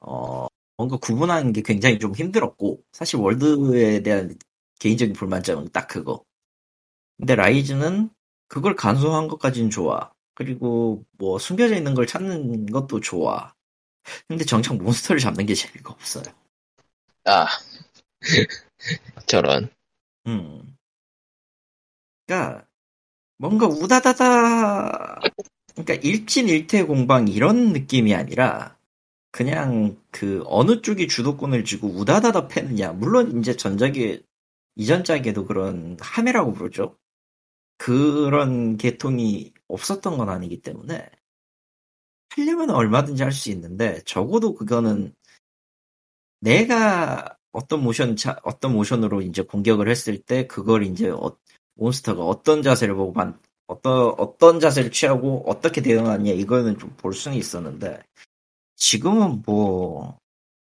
어 0.00 0.46
뭔가 0.76 0.96
구분하는 0.98 1.52
게 1.52 1.62
굉장히 1.62 1.98
좀 1.98 2.14
힘들었고 2.14 2.82
사실 2.92 3.18
월드에 3.18 4.02
대한 4.02 4.36
개인적인 4.80 5.14
불만점은 5.14 5.70
딱 5.72 5.88
그거. 5.88 6.24
근데 7.18 7.34
라이즈는 7.36 8.10
그걸 8.48 8.76
간소한 8.76 9.28
것까지는 9.28 9.70
좋아. 9.70 10.12
그리고 10.34 11.04
뭐 11.18 11.38
숨겨져 11.38 11.76
있는 11.76 11.94
걸 11.94 12.06
찾는 12.06 12.66
것도 12.66 13.00
좋아. 13.00 13.54
근데 14.28 14.44
정작 14.44 14.76
몬스터를 14.78 15.20
잡는 15.20 15.46
게 15.46 15.54
재미가 15.54 15.92
없어요. 15.92 16.24
아. 17.24 17.46
저런. 19.26 19.68
음. 20.26 20.75
그러니까 22.26 22.66
뭔가 23.38 23.66
우다다다 23.66 25.20
그러니까 25.74 25.94
일진일퇴 25.94 26.84
공방 26.84 27.28
이런 27.28 27.72
느낌이 27.72 28.14
아니라 28.14 28.76
그냥 29.32 30.00
그 30.10 30.42
어느 30.46 30.82
쪽이 30.82 31.08
주도권을 31.08 31.64
쥐고 31.64 31.88
우다다다 31.88 32.48
패느냐. 32.48 32.92
물론 32.92 33.38
이제 33.38 33.56
전작에 33.56 34.22
이전 34.76 35.04
작에도 35.04 35.46
그런 35.46 35.96
함해라고 36.00 36.52
부르죠. 36.54 36.98
그런 37.78 38.76
계통이 38.78 39.52
없었던 39.68 40.16
건 40.18 40.28
아니기 40.30 40.62
때문에 40.62 41.10
하려면 42.30 42.70
얼마든지 42.70 43.22
할 43.22 43.32
수 43.32 43.50
있는데 43.50 44.02
적어도 44.04 44.54
그거는 44.54 45.14
내가 46.40 47.36
어떤 47.52 47.82
모션 47.82 48.16
자, 48.16 48.38
어떤 48.44 48.72
모션으로 48.74 49.22
이제 49.22 49.42
공격을 49.42 49.88
했을 49.90 50.18
때 50.22 50.46
그걸 50.46 50.84
이제 50.84 51.08
어, 51.10 51.36
몬스터가 51.76 52.24
어떤 52.24 52.62
자세를 52.62 52.94
보고 52.96 53.12
만, 53.12 53.38
어떤 53.68 54.14
어떤 54.18 54.60
자세를 54.60 54.92
취하고 54.92 55.44
어떻게 55.48 55.82
대응하느냐 55.82 56.32
이거는 56.32 56.78
좀 56.78 56.90
볼 56.98 57.14
수는 57.14 57.36
있었는데 57.38 58.00
지금은 58.76 59.42
뭐 59.46 60.18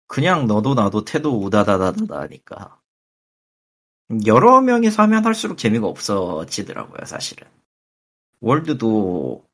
그냥 0.07 0.47
너도 0.47 0.73
나도 0.75 1.05
태도 1.05 1.41
우다다다다다 1.43 2.21
하니까 2.21 2.79
여러 4.25 4.61
명이서 4.61 5.03
하면 5.03 5.25
할수록 5.25 5.57
재미가 5.57 5.87
없어지더라고요 5.87 7.05
사실은. 7.05 7.47
월드도 8.41 9.45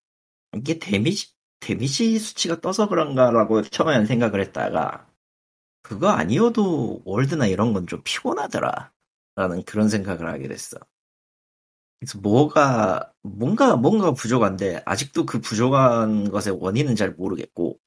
이게 0.56 0.80
데미지 0.80 1.34
데미지 1.60 2.20
수치가 2.20 2.60
떠서 2.62 2.88
그런가라고 2.90 3.64
처음에는 3.64 4.06
생각을 4.06 4.42
했다가 4.42 5.08
그거 5.84 6.10
아니어도 6.10 7.02
월드나 7.06 7.48
이런 7.48 7.74
건 7.74 7.88
좀 7.88 8.02
피곤하더라 8.04 8.92
라는 9.36 9.64
그런 9.66 9.90
생각을 9.90 10.28
하게 10.30 10.48
됐어 10.48 10.78
그래서 12.00 12.20
뭐가 12.20 13.12
뭔가 13.22 13.76
뭔가 13.76 14.12
부족한데 14.12 14.84
아직도 14.86 15.26
그 15.26 15.40
부족한 15.40 16.30
것의 16.32 16.58
원인은 16.60 16.96
잘 16.96 17.12
모르겠고 17.12 17.80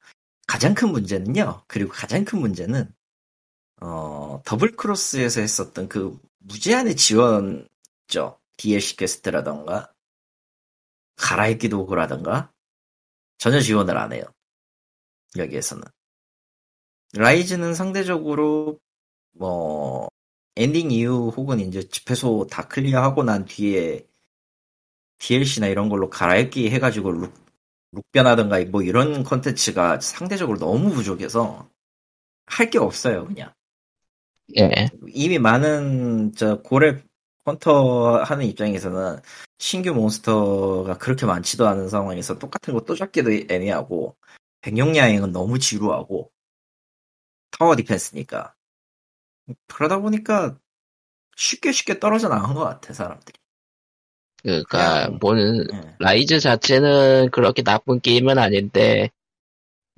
가장 0.47 0.75
큰 0.75 0.91
문제는요. 0.91 1.63
그리고 1.69 1.93
가장 1.93 2.25
큰 2.25 2.41
문제는 2.41 2.91
어, 3.81 4.43
더블 4.45 4.75
크로스에서 4.75 5.41
했었던 5.41 5.89
그 5.89 6.19
무제한의 6.39 6.97
지원죠. 6.97 8.41
DLC 8.57 8.97
quest라던가 8.97 9.93
갈아입기 11.17 11.69
도구라던가 11.69 12.51
전혀 13.39 13.61
지원을 13.61 13.97
안 13.97 14.13
해요. 14.13 14.25
여기에서는 15.37 15.85
라이즈는 17.15 17.75
상대적으로 17.75 18.81
뭐 19.33 20.09
엔딩 20.59 20.91
이후 20.91 21.31
혹은 21.37 21.61
이제 21.61 21.83
집회소 21.89 22.49
다 22.51 22.67
클리어하고 22.69 23.25
난 23.25 23.45
뒤에 23.47 24.07
DLC나 25.19 25.67
이런 25.69 25.89
걸로 25.89 26.11
갈아입기 26.11 26.71
해가지고 26.71 27.13
look, 27.13 27.35
look 27.93 28.05
변하던가 28.13 28.65
뭐 28.67 28.83
이런 28.83 29.25
컨텐츠가 29.25 30.01
상대적으로 30.01 30.59
너무 30.59 30.91
부족해서 30.93 31.69
할 32.47 32.71
게 32.71 32.79
없어요 32.79 33.27
그냥 33.27 33.53
예. 34.57 34.89
이미 35.09 35.39
많은 35.39 36.33
저 36.35 36.61
고래 36.63 37.03
헌터 37.47 38.23
하는 38.25 38.47
입장에서는 38.47 39.19
신규 39.59 39.93
몬스터가 39.95 40.99
그렇게 40.99 41.27
많지도 41.27 41.67
않은 41.69 41.89
상황에서 41.89 42.39
똑같은 42.39 42.75
거 42.75 42.81
또 42.85 42.95
잡기도 42.95 43.31
애매하고 43.33 44.17
백룡야행은 44.63 45.33
너무 45.33 45.59
지루하고 45.59 46.31
tower 47.51 47.77
defense니까 47.77 48.55
그러다 49.67 49.99
보니까 49.99 50.57
쉽게 51.37 51.73
쉽게 51.73 52.01
떨어져 52.01 52.29
나간 52.29 52.55
것 52.55 52.65
같아 52.65 52.93
사람들이 52.93 53.39
그니까, 54.43 55.07
그냥- 55.07 55.19
뭔, 55.21 55.67
예. 55.73 55.95
라이즈 55.99 56.41
자체는 56.41 57.31
그렇게 57.33 57.63
나쁜 57.63 58.01
게임은 58.01 58.39
아닌데, 58.39 59.11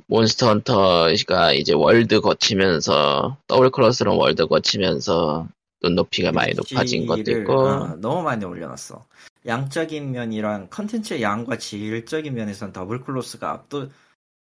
몬스터 0.07 0.49
헌터가 0.49 1.53
이제 1.53 1.75
월드 1.75 2.21
거치면서, 2.21 3.37
더블 3.47 3.71
크로스는 3.71 4.13
월드 4.13 4.47
거치면서, 4.47 5.47
눈높이가 5.83 6.33
많이 6.33 6.55
높아진 6.55 7.07
것도 7.07 7.31
있고, 7.31 7.53
어, 7.53 7.97
너무 7.97 8.23
많이 8.23 8.45
올려놨어. 8.45 9.05
양적인 9.47 10.11
면이랑 10.11 10.69
컨텐츠의 10.71 11.23
양과 11.23 11.59
질적인 11.59 12.35
면에서는 12.35 12.73
더블 12.73 13.03
크로스가 13.03 13.51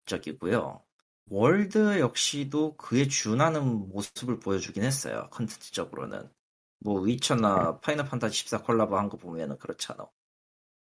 압도적이고요. 0.07 0.81
월드 1.31 2.01
역시도 2.01 2.77
그에 2.77 3.07
준하는 3.09 3.89
모습을 3.91 4.41
보여주긴 4.41 4.83
했어요. 4.85 5.29
컨텐츠적으로는. 5.33 6.31
뭐 6.81 7.01
위쳐나 7.01 7.81
파이널 7.81 8.07
판타지 8.07 8.37
14 8.39 8.63
콜라보 8.63 8.97
한 8.99 9.09
거 9.09 9.17
보면은 9.17 9.59
그렇잖아. 9.59 10.07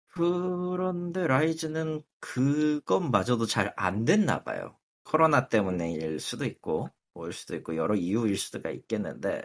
그런데 0.08 1.26
라이즈는 1.26 2.02
그것마저도 2.20 3.46
잘 3.46 3.72
안 3.76 4.04
됐나 4.04 4.42
봐요. 4.44 4.78
코로나 5.04 5.48
때문에일 5.48 6.18
수도 6.20 6.44
있고, 6.46 6.90
뭐일 7.14 7.32
수도 7.32 7.54
있고, 7.56 7.76
여러 7.76 7.94
이유일 7.94 8.36
수가 8.38 8.70
있겠는데, 8.70 9.44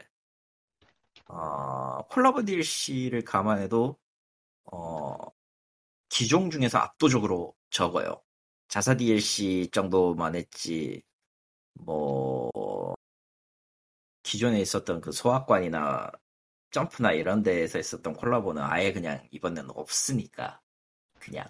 어, 1.27 2.01
콜라보 2.09 2.43
DLC를 2.45 3.23
감안해도, 3.23 3.97
어, 4.73 5.17
기존 6.09 6.51
중에서 6.51 6.79
압도적으로 6.79 7.55
적어요. 7.69 8.21
자사 8.71 8.95
DLC 8.95 9.69
정도만 9.71 10.33
했지, 10.35 11.03
뭐, 11.75 12.51
기존에 14.23 14.59
있었던 14.61 15.01
그 15.01 15.11
소학관이나 15.11 16.11
점프나 16.71 17.11
이런 17.13 17.43
데에서 17.43 17.79
있었던 17.79 18.13
콜라보는 18.13 18.61
아예 18.63 18.93
그냥 18.93 19.27
이번에는 19.31 19.71
없으니까. 19.75 20.61
그냥. 21.19 21.47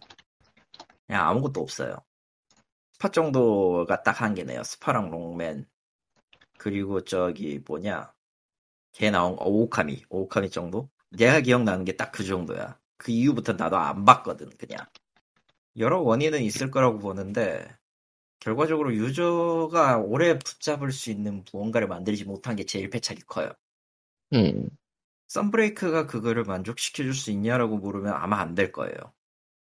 그냥 1.07 1.27
아무것도 1.27 1.61
없어요. 1.61 1.95
스파 2.93 3.09
정도가 3.09 4.03
딱 4.03 4.21
한 4.21 4.33
개네요. 4.35 4.63
스파랑 4.63 5.11
록맨. 5.11 5.65
그리고 6.59 7.03
저기 7.03 7.59
뭐냐. 7.67 8.13
걔 8.93 9.11
나온 9.11 9.35
거, 9.37 9.45
오오카미. 9.45 10.05
오오카미 10.09 10.49
정도? 10.51 10.89
내가 11.11 11.41
기억나는 11.41 11.85
게 11.85 11.97
딱 11.97 12.11
그 12.13 12.23
정도야. 12.25 12.79
그 12.97 13.11
이후부터 13.11 13.53
나도 13.53 13.77
안 13.77 14.05
봤거든, 14.05 14.49
그냥. 14.57 14.85
여러 15.77 16.01
원인은 16.01 16.41
있을 16.43 16.71
거라고 16.71 16.99
보는데, 16.99 17.67
결과적으로 18.39 18.93
유저가 18.95 19.99
오래 19.99 20.37
붙잡을 20.39 20.91
수 20.91 21.11
있는 21.11 21.43
무언가를 21.51 21.87
만들지 21.87 22.25
못한 22.25 22.55
게 22.55 22.65
제일 22.65 22.89
패착이 22.89 23.21
커요. 23.27 23.51
음, 24.33 24.69
썬브레이크가 25.29 26.07
그거를 26.07 26.43
만족시켜줄 26.43 27.13
수 27.15 27.31
있냐라고 27.31 27.77
물으면 27.77 28.13
아마 28.13 28.39
안 28.39 28.55
될 28.55 28.71
거예요. 28.71 28.95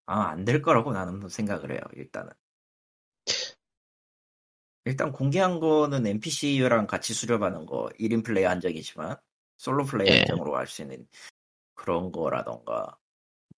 아마 0.07 0.29
안 0.31 0.45
될 0.45 0.61
거라고 0.61 0.93
나는 0.93 1.27
생각을 1.29 1.71
해요, 1.71 1.81
일단은. 1.95 2.31
일단 4.85 5.11
공개한 5.11 5.59
거는 5.59 6.05
NPC랑 6.05 6.87
같이 6.87 7.13
수렵하는 7.13 7.65
거 7.65 7.89
1인 7.99 8.23
플레이 8.23 8.43
한정이지만 8.43 9.17
솔로 9.57 9.83
플레이 9.85 10.09
예. 10.09 10.17
입장으로 10.17 10.55
할 10.57 10.67
수 10.67 10.83
있는 10.83 11.07
그런 11.75 12.11
거라던가 12.11 12.97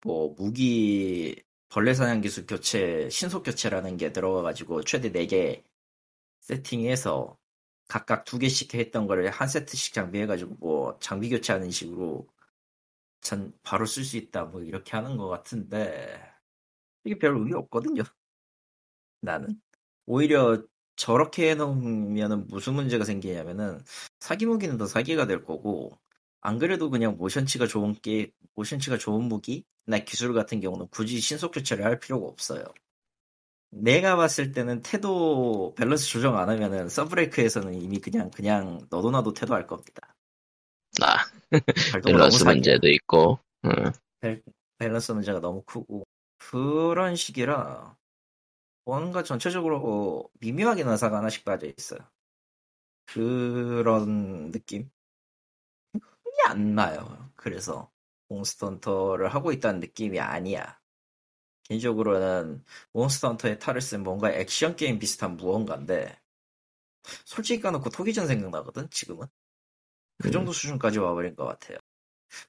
뭐 0.04 0.34
무기 0.38 1.36
벌레 1.68 1.94
사냥 1.94 2.20
기술 2.20 2.46
교체 2.46 3.08
신속 3.10 3.42
교체라는 3.44 3.96
게 3.96 4.12
들어가가지고 4.12 4.82
최대 4.82 5.10
4개 5.12 5.62
세팅해서 6.40 7.36
각각 7.88 8.24
두 8.24 8.38
개씩 8.38 8.74
했던 8.74 9.06
거를 9.06 9.30
한 9.30 9.48
세트씩 9.48 9.94
장비해가지고 9.94 10.56
뭐 10.60 10.98
장비 11.00 11.28
교체하는 11.30 11.70
식으로 11.70 12.26
전 13.20 13.52
바로 13.62 13.86
쓸 13.86 14.04
수 14.04 14.16
있다 14.16 14.44
뭐 14.46 14.62
이렇게 14.62 14.96
하는 14.96 15.16
것 15.16 15.28
같은데 15.28 16.20
이게 17.04 17.18
별 17.18 17.36
의미 17.36 17.54
없거든요. 17.54 18.02
나는 19.20 19.60
오히려 20.06 20.62
저렇게 20.96 21.50
해놓으면은 21.50 22.48
무슨 22.48 22.74
문제가 22.74 23.04
생기냐면은 23.04 23.80
사기 24.20 24.46
무기는 24.46 24.76
더 24.78 24.86
사기가 24.86 25.26
될 25.26 25.44
거고 25.44 25.98
안 26.46 26.60
그래도 26.60 26.90
그냥 26.90 27.16
모션치가 27.16 27.66
좋은 27.66 27.92
게 27.94 28.30
모션치가 28.54 28.98
좋은 28.98 29.24
무기 29.24 29.64
나 29.84 29.98
기술 29.98 30.32
같은 30.32 30.60
경우는 30.60 30.86
굳이 30.92 31.18
신속 31.20 31.50
교체를 31.52 31.84
할 31.84 31.98
필요가 31.98 32.28
없어요. 32.28 32.62
내가 33.70 34.14
봤을 34.14 34.52
때는 34.52 34.80
태도 34.82 35.74
밸런스 35.76 36.06
조정 36.06 36.38
안 36.38 36.48
하면은 36.48 36.88
선브레이크에서는 36.88 37.74
이미 37.74 37.98
그냥 37.98 38.30
그냥 38.30 38.78
너도 38.90 39.10
나도 39.10 39.32
태도 39.32 39.54
할 39.54 39.66
겁니다. 39.66 40.14
아, 41.02 41.16
밸런스. 42.04 42.44
문제도 42.44 42.88
있고. 42.88 43.40
음. 43.64 43.90
밸- 44.20 44.42
밸런스 44.78 45.10
문제가 45.12 45.40
너무 45.40 45.62
크고 45.66 46.04
그런 46.38 47.16
식이라 47.16 47.96
뭔가 48.84 49.24
전체적으로 49.24 50.30
미묘하게 50.38 50.84
나사가 50.84 51.18
하나씩 51.18 51.44
빠져 51.44 51.66
있어요. 51.66 51.98
그런 53.06 54.52
느낌? 54.52 54.90
안 56.46 56.74
나요. 56.74 57.30
그래서 57.36 57.90
몬스터 58.28 58.66
헌터를 58.68 59.28
하고 59.34 59.52
있다는 59.52 59.80
느낌이 59.80 60.20
아니야. 60.20 60.78
개인적으로는 61.64 62.64
몬스터 62.92 63.28
헌터의 63.30 63.58
탈을 63.58 63.80
쓴 63.80 64.02
뭔가 64.02 64.32
액션 64.32 64.76
게임 64.76 64.98
비슷한 64.98 65.36
무언가인데 65.36 66.18
솔직히 67.24 67.60
까놓고 67.60 67.90
토기전 67.90 68.26
생각나거든 68.26 68.88
지금은 68.90 69.26
그 70.18 70.28
음. 70.28 70.32
정도 70.32 70.52
수준까지 70.52 70.98
와버린 70.98 71.36
것 71.36 71.46
같아요. 71.46 71.78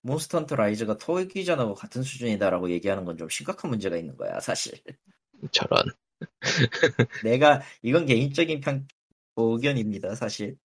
몬스터 0.04 0.40
헌터 0.40 0.56
라이즈가 0.58 0.98
토기전하고 0.98 1.76
같은 1.76 2.04
수준이다라고 2.04 2.72
얘기하는 2.72 3.06
건 3.06 3.18
좀 3.18 3.30
심각한 3.30 3.70
문제가 3.72 3.98
있는 3.98 4.18
거야 4.18 4.40
사실. 4.42 4.74
저런. 5.52 5.86
내가 7.20 7.62
이건 7.82 8.06
개인적인 8.06 8.62
평 8.62 8.88
의견입니다 9.36 10.16
사실. 10.16 10.58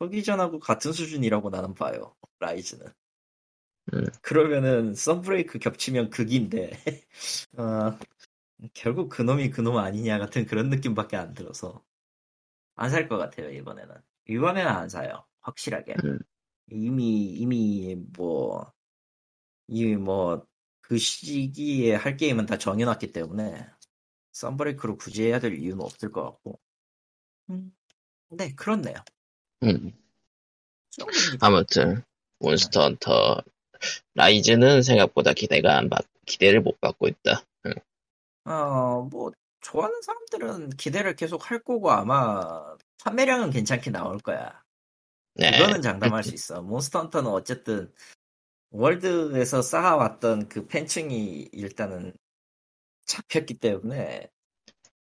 토기전하고 0.00 0.60
같은 0.60 0.92
수준이라고 0.92 1.50
나는 1.50 1.74
봐요 1.74 2.16
라이즈는. 2.40 2.86
음. 3.94 4.06
그러면은 4.22 4.94
썬브레이크 4.94 5.58
겹치면 5.58 6.10
극인데 6.10 6.70
어, 7.58 7.98
결국 8.74 9.08
그놈이 9.10 9.50
그놈 9.50 9.78
아니냐 9.78 10.18
같은 10.18 10.46
그런 10.46 10.70
느낌밖에 10.70 11.16
안 11.16 11.34
들어서 11.34 11.84
안 12.76 12.90
살 12.90 13.08
것 13.08 13.18
같아요 13.18 13.50
이번에는 13.50 13.94
이번에는 14.28 14.70
안 14.70 14.88
사요 14.88 15.26
확실하게 15.40 15.96
음. 16.04 16.18
이미 16.70 17.26
이미 17.34 17.96
뭐 18.16 18.72
이미 19.68 19.96
뭐 19.96 20.46
그 20.82 20.98
시기에 20.98 21.94
할 21.94 22.16
게임은 22.16 22.46
다 22.46 22.58
정해놨기 22.58 23.12
때문에 23.12 23.64
썬브레이크로 24.32 24.96
굳이 24.98 25.24
해야 25.24 25.40
될 25.40 25.54
이유는 25.54 25.82
없을 25.82 26.12
것 26.12 26.24
같고 26.24 26.60
음, 27.50 27.72
네 28.30 28.54
그렇네요 28.56 28.96
음. 29.62 29.92
아무튼 31.40 32.02
몬스터 32.38 32.82
헌터 32.82 33.42
라이즈는 34.14 34.82
생각보다 34.82 35.32
기대가 35.32 35.76
안 35.76 35.88
받, 35.88 36.04
기대를 36.26 36.60
못 36.60 36.80
받고 36.80 37.08
있다. 37.08 37.44
음. 37.66 37.72
어, 38.50 39.02
뭐, 39.10 39.32
좋아하는 39.60 40.00
사람들은 40.02 40.70
기대를 40.70 41.16
계속 41.16 41.50
할 41.50 41.58
거고 41.62 41.90
아마 41.90 42.74
판매량은 43.04 43.50
괜찮게 43.50 43.90
나올 43.90 44.18
거야. 44.18 44.62
네. 45.34 45.48
이거는 45.56 45.82
장담할 45.82 46.24
수 46.24 46.34
있어. 46.34 46.62
몬스터 46.62 47.00
헌터는 47.00 47.30
어쨌든 47.30 47.92
월드에서 48.70 49.62
쌓아왔던 49.62 50.48
그 50.48 50.66
팬층이 50.66 51.50
일단은 51.52 52.12
잡혔기 53.06 53.54
때문에 53.54 54.30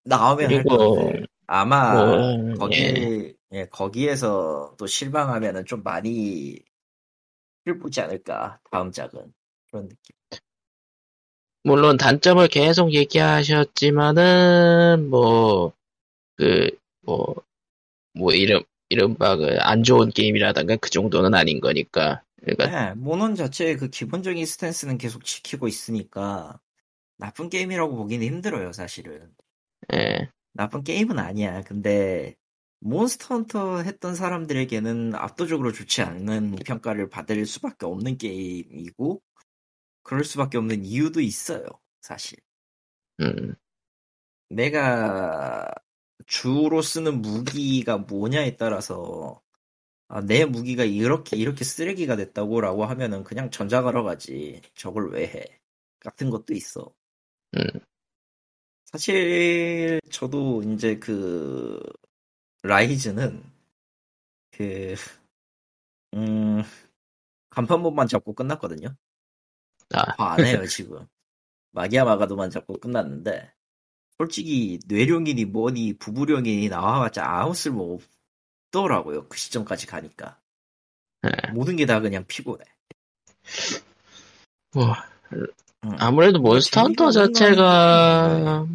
나오면 0.03 0.51
할 0.51 0.63
그리고 0.63 1.11
아마 1.53 2.05
뭐, 2.05 2.55
거기 2.57 3.35
예, 3.51 3.65
거기에서 3.65 4.73
또 4.77 4.87
실망하면은 4.87 5.65
좀 5.65 5.83
많이 5.83 6.57
를 7.65 7.77
보지 7.77 8.01
않을까 8.01 8.59
다음 8.71 8.91
작은 8.91 9.33
그런 9.69 9.87
느낌. 9.87 10.15
물론 11.63 11.97
단점을 11.97 12.47
계속 12.47 12.93
얘기하셨지만은 12.93 15.09
뭐 15.09 15.73
그뭐뭐 16.37 17.43
이름 18.33 18.63
이른바 18.89 19.35
그 19.35 19.57
안 19.59 19.83
좋은 19.83 20.09
게임이라던가 20.09 20.77
그 20.77 20.89
정도는 20.89 21.35
아닌 21.35 21.61
거니까. 21.61 22.23
그러니까 22.41 22.67
네, 22.67 22.93
모논 22.95 23.35
자체의 23.35 23.77
그 23.77 23.89
기본적인 23.89 24.43
스탠스는 24.45 24.97
계속 24.97 25.23
지키고 25.23 25.67
있으니까 25.67 26.59
나쁜 27.17 27.49
게임이라고 27.49 27.95
보기는 27.95 28.25
힘들어요, 28.25 28.73
사실은. 28.73 29.29
예. 29.93 30.29
나쁜 30.61 30.83
게임은 30.83 31.17
아니야. 31.17 31.63
근데 31.63 32.35
몬스터 32.81 33.33
헌터 33.33 33.81
했던 33.81 34.13
사람들에게는 34.13 35.15
압도적으로 35.15 35.71
좋지 35.71 36.03
않는 36.03 36.57
평가를 36.57 37.09
받을 37.09 37.47
수밖에 37.47 37.87
없는 37.87 38.19
게임이고 38.19 39.23
그럴 40.03 40.23
수밖에 40.23 40.59
없는 40.59 40.85
이유도 40.85 41.19
있어요, 41.19 41.65
사실. 42.01 42.37
음. 43.21 43.55
내가 44.49 45.67
주로 46.27 46.83
쓰는 46.83 47.23
무기가 47.23 47.97
뭐냐에 47.97 48.55
따라서 48.55 49.41
아, 50.09 50.21
내 50.21 50.45
무기가 50.45 50.83
이렇게 50.83 51.37
이렇게 51.37 51.63
쓰레기가 51.63 52.15
됐다고라고 52.17 52.85
하면은 52.85 53.23
그냥 53.23 53.49
전작하러 53.49 54.03
가지 54.03 54.61
저걸 54.75 55.09
왜 55.11 55.23
해? 55.25 55.59
같은 55.99 56.29
것도 56.29 56.53
있어. 56.53 56.93
음. 57.57 57.63
사실 58.91 60.01
저도 60.11 60.63
이제 60.63 60.97
그 60.99 61.81
라이즈는 62.63 63.43
그 64.51 64.95
음, 66.13 66.61
간판본만 67.49 68.07
잡고 68.07 68.33
끝났거든요. 68.33 68.95
아, 69.93 70.15
더안 70.15 70.45
해요 70.45 70.65
지금. 70.67 71.07
마기야 71.71 72.03
마가도만 72.03 72.49
잡고 72.49 72.79
끝났는데 72.79 73.53
솔직히 74.17 74.79
뇌룡이니 74.87 75.45
뭐니 75.45 75.93
부부룡이니 75.93 76.69
나와봤자 76.69 77.25
아무 77.25 77.53
쓸모 77.53 77.99
없더라고요. 78.71 79.27
그 79.29 79.37
시점까지 79.37 79.87
가니까 79.87 80.39
예. 81.25 81.51
모든 81.51 81.75
게 81.77 81.85
다 81.85 81.99
그냥 82.01 82.25
피곤해. 82.27 82.63
뭐 84.73 84.93
응. 85.33 85.47
아무래도 85.97 86.39
몬스터 86.39 86.81
헌터 86.81 87.11
자체가 87.11 88.67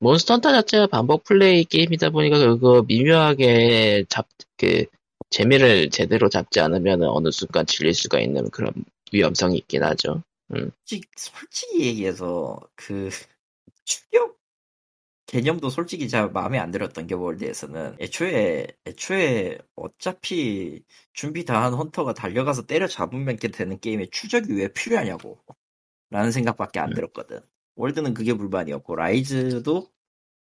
몬스터 0.00 0.34
헌터 0.34 0.52
자체가 0.52 0.86
반복 0.86 1.24
플레이 1.24 1.64
게임이다 1.64 2.10
보니까 2.10 2.38
그거 2.38 2.84
미묘하게 2.86 4.04
잡그 4.08 4.86
재미를 5.30 5.90
제대로 5.90 6.28
잡지 6.28 6.60
않으면 6.60 7.02
어느 7.02 7.30
순간 7.30 7.66
질릴 7.66 7.94
수가 7.94 8.20
있는 8.20 8.48
그런 8.50 8.72
위험성이 9.12 9.58
있긴 9.58 9.82
하죠. 9.82 10.22
솔직히, 10.50 11.06
솔직히 11.16 11.86
얘기해서 11.86 12.58
그 12.74 13.10
추격 13.84 14.38
개념도 15.26 15.68
솔직히 15.68 16.08
잘 16.08 16.30
마음에 16.30 16.58
안 16.58 16.70
들었던 16.70 17.06
게 17.06 17.14
월드에서는 17.14 17.96
애초에 18.00 18.66
애초에 18.86 19.58
어차피 19.76 20.82
준비 21.12 21.44
다 21.44 21.62
한 21.62 21.74
헌터가 21.74 22.14
달려가서 22.14 22.66
때려 22.66 22.86
잡으면 22.86 23.36
게 23.36 23.48
되는 23.48 23.78
게임에 23.78 24.06
추적이 24.10 24.54
왜 24.54 24.68
필요하냐고 24.72 25.38
라는 26.10 26.30
생각밖에 26.32 26.80
안 26.80 26.90
음. 26.90 26.94
들었거든 26.94 27.40
월드는 27.76 28.14
그게 28.14 28.34
불만이었고 28.34 28.96
라이즈도 28.96 29.88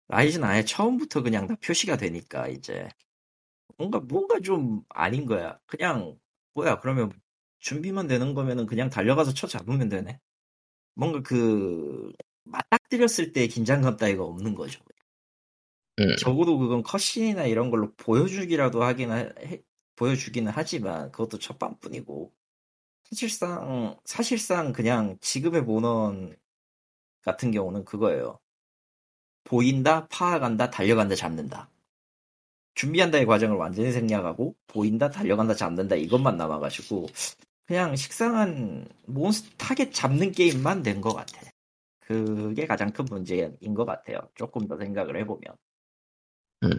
라이즈는 0.09 0.47
아예 0.47 0.65
처음부터 0.65 1.23
그냥 1.23 1.47
다 1.47 1.57
표시가 1.63 1.97
되니까 1.97 2.49
이제 2.49 2.89
뭔가 3.77 4.01
뭔가 4.01 4.41
좀 4.41 4.83
아닌 4.91 5.27
거야 5.27 5.59
그냥 5.67 6.19
뭐야 6.55 6.81
그러면 6.81 7.11
준비만 7.61 8.07
되는 8.07 8.35
거면은 8.35 8.67
그냥 8.67 8.91
달려가서 8.91 9.35
쳐 9.35 9.47
잡으면 9.47 9.89
되네 9.89 10.21
뭔가 10.95 11.23
그 11.23 12.13
맞닥뜨렸을 12.45 13.33
때 13.33 13.47
긴장감 13.47 13.97
따위가 13.97 14.23
없는 14.25 14.55
거죠. 14.55 14.81
음. 16.01 16.17
적어도 16.17 16.59
그건 16.59 16.83
컷신이나 16.83 17.47
이런 17.47 17.71
걸로 17.71 17.93
보여주기라도 17.97 18.83
하긴 18.83 19.11
하, 19.11 19.17
해- 19.17 19.63
보여주기는 19.97 20.51
하지만 20.55 21.11
그것도 21.13 21.39
첫방뿐이고 21.39 22.33
사실상 23.05 23.97
사실상 24.05 24.73
그냥 24.73 25.17
지금의 25.21 25.63
모넌 25.63 26.37
같은 27.23 27.51
경우는 27.51 27.85
그거예요. 27.85 28.39
보인다, 29.45 30.07
파악한다, 30.09 30.71
달려간다, 30.71 31.15
잡는다. 31.15 31.71
준비한다의 32.75 33.27
과정을 33.27 33.57
완전히 33.57 33.93
생략하고 33.93 34.57
보인다, 34.67 35.11
달려간다, 35.11 35.55
잡는다 35.55 35.95
이것만 35.97 36.37
남아가지고 36.37 37.07
그냥 37.67 37.95
식상한 37.97 38.89
몬스터 39.07 39.57
타겟 39.59 39.91
잡는 39.93 40.33
게임만 40.33 40.83
된 40.83 41.01
것 41.01 41.15
같아. 41.15 41.41
그게 42.01 42.67
가장 42.67 42.93
큰 42.93 43.07
문제인 43.07 43.57
것 43.75 43.85
같아요. 43.87 44.19
조금 44.35 44.67
더 44.67 44.77
생각을 44.77 45.17
해보면. 45.19 45.57
음. 46.65 46.71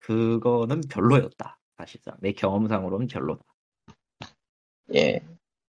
그거는 0.00 0.80
별로였다. 0.90 1.58
사실상 1.76 2.16
내 2.20 2.32
경험상으로는 2.32 3.06
별로다. 3.06 3.44
예. 4.94 5.20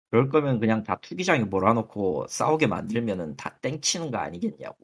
그럴 0.10 0.30
거면 0.30 0.60
그냥 0.60 0.84
다 0.84 0.99
투기장에 1.01 1.43
몰아놓고 1.43 2.28
싸우게 2.30 2.68
만들면은 2.68 3.36
다 3.36 3.58
땡치는 3.62 4.12
거 4.12 4.18
아니겠냐고. 4.18 4.78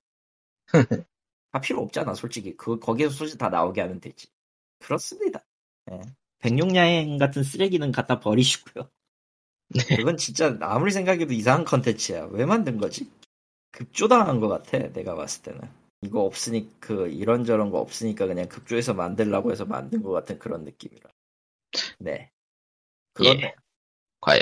다 1.52 1.62
필요 1.62 1.82
없잖아, 1.82 2.14
솔직히. 2.14 2.58
그, 2.58 2.80
거기에서 2.80 3.14
소식 3.14 3.38
다 3.38 3.50
나오게 3.50 3.80
하면 3.82 4.00
되지. 4.00 4.28
그렇습니다. 4.80 5.46
예. 5.92 6.02
백룡야행 6.40 7.18
같은 7.18 7.44
쓰레기는 7.44 7.92
갖다 7.92 8.20
버리시고요. 8.20 8.90
그건 9.98 10.18
진짜 10.18 10.58
아무리 10.62 10.92
생각해도 10.92 11.34
이상한 11.34 11.64
컨텐츠야. 11.64 12.26
왜 12.32 12.46
만든 12.46 12.78
거지? 12.78 13.10
급조당한 13.72 14.40
것 14.40 14.50
같아, 14.50 14.78
내가 14.92 15.16
봤을 15.16 15.44
때는. 15.44 15.62
이거 16.02 16.22
없으니, 16.22 16.70
그, 16.80 17.08
이런저런 17.08 17.72
거 17.72 17.80
없으니까 17.80 18.28
그냥 18.28 18.50
급조해서 18.50 18.94
만들라고 18.94 19.52
해서 19.52 19.66
만든 19.66 20.04
것 20.04 20.12
같은 20.12 20.38
그런 20.38 20.64
느낌이라. 20.66 21.10
네. 22.00 22.32
그렇네. 23.14 23.44
예. 23.44 23.56
과연. 24.20 24.42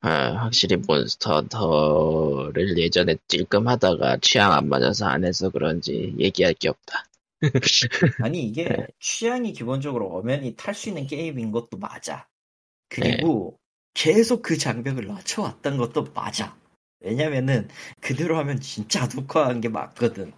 아, 0.00 0.34
확실히 0.44 0.76
몬스터 0.76 1.34
헌터를 1.34 2.76
예전에 2.78 3.16
찔끔하다가 3.26 4.18
취향 4.20 4.52
안 4.52 4.68
맞아서 4.68 5.06
안 5.06 5.24
해서 5.24 5.48
그런지 5.48 6.14
얘기할 6.18 6.54
게 6.54 6.68
없다. 6.68 7.06
아니 8.22 8.42
이게 8.42 8.64
네. 8.64 8.86
취향이 9.00 9.52
기본적으로 9.52 10.08
엄연히 10.08 10.54
탈 10.56 10.74
수 10.74 10.90
있는 10.90 11.06
게임인 11.06 11.52
것도 11.52 11.78
맞아. 11.78 12.28
그리고 12.88 13.58
계속 13.94 14.42
그 14.42 14.58
장벽을 14.58 15.06
낮춰왔던 15.06 15.78
것도 15.78 16.12
맞아. 16.14 16.56
왜냐면은 17.00 17.68
그대로 18.00 18.38
하면 18.38 18.60
진짜 18.60 19.04
아두커한 19.04 19.60
게 19.60 19.68
맞거든. 19.68 20.32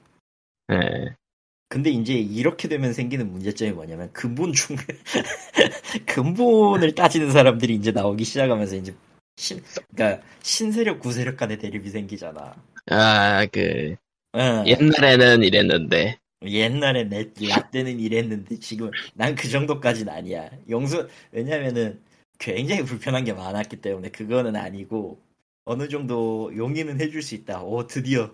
예. 0.73 1.17
근데 1.69 1.91
이제 1.91 2.15
이렇게 2.15 2.69
되면 2.69 2.93
생기는 2.93 3.31
문제점이 3.31 3.73
뭐냐면 3.73 4.13
근본 4.13 4.53
중 4.53 4.77
근본을 6.07 6.95
따지는 6.95 7.31
사람들이 7.33 7.75
이제 7.75 7.93
나오기 7.93 8.25
시작하면서 8.25 8.77
이제 8.77 8.95
신 9.37 9.63
그러니까 9.95 10.25
신세력 10.43 11.01
구세력 11.01 11.37
간의 11.37 11.59
대립이 11.59 11.91
생기잖아. 11.91 12.55
아, 12.91 13.47
그, 13.53 13.97
어. 14.33 14.65
옛날에는 14.67 15.43
이랬는데, 15.43 16.19
옛날에 16.45 17.05
내 17.05 17.31
라떼는 17.41 17.99
이랬는데 18.01 18.59
지금 18.61 18.91
난 19.15 19.35
그 19.35 19.49
정도까지는 19.49 20.13
아니야. 20.13 20.51
용수 20.71 21.09
왜냐면은 21.33 22.03
굉장히 22.39 22.85
불편한 22.85 23.25
게 23.25 23.33
많았기 23.33 23.77
때문에 23.81 24.11
그거는 24.11 24.55
아니고 24.57 25.21
어느 25.65 25.89
정도 25.89 26.53
용인은 26.57 27.01
해줄 27.01 27.23
수 27.23 27.35
있다. 27.35 27.63
오 27.63 27.87
드디어 27.87 28.33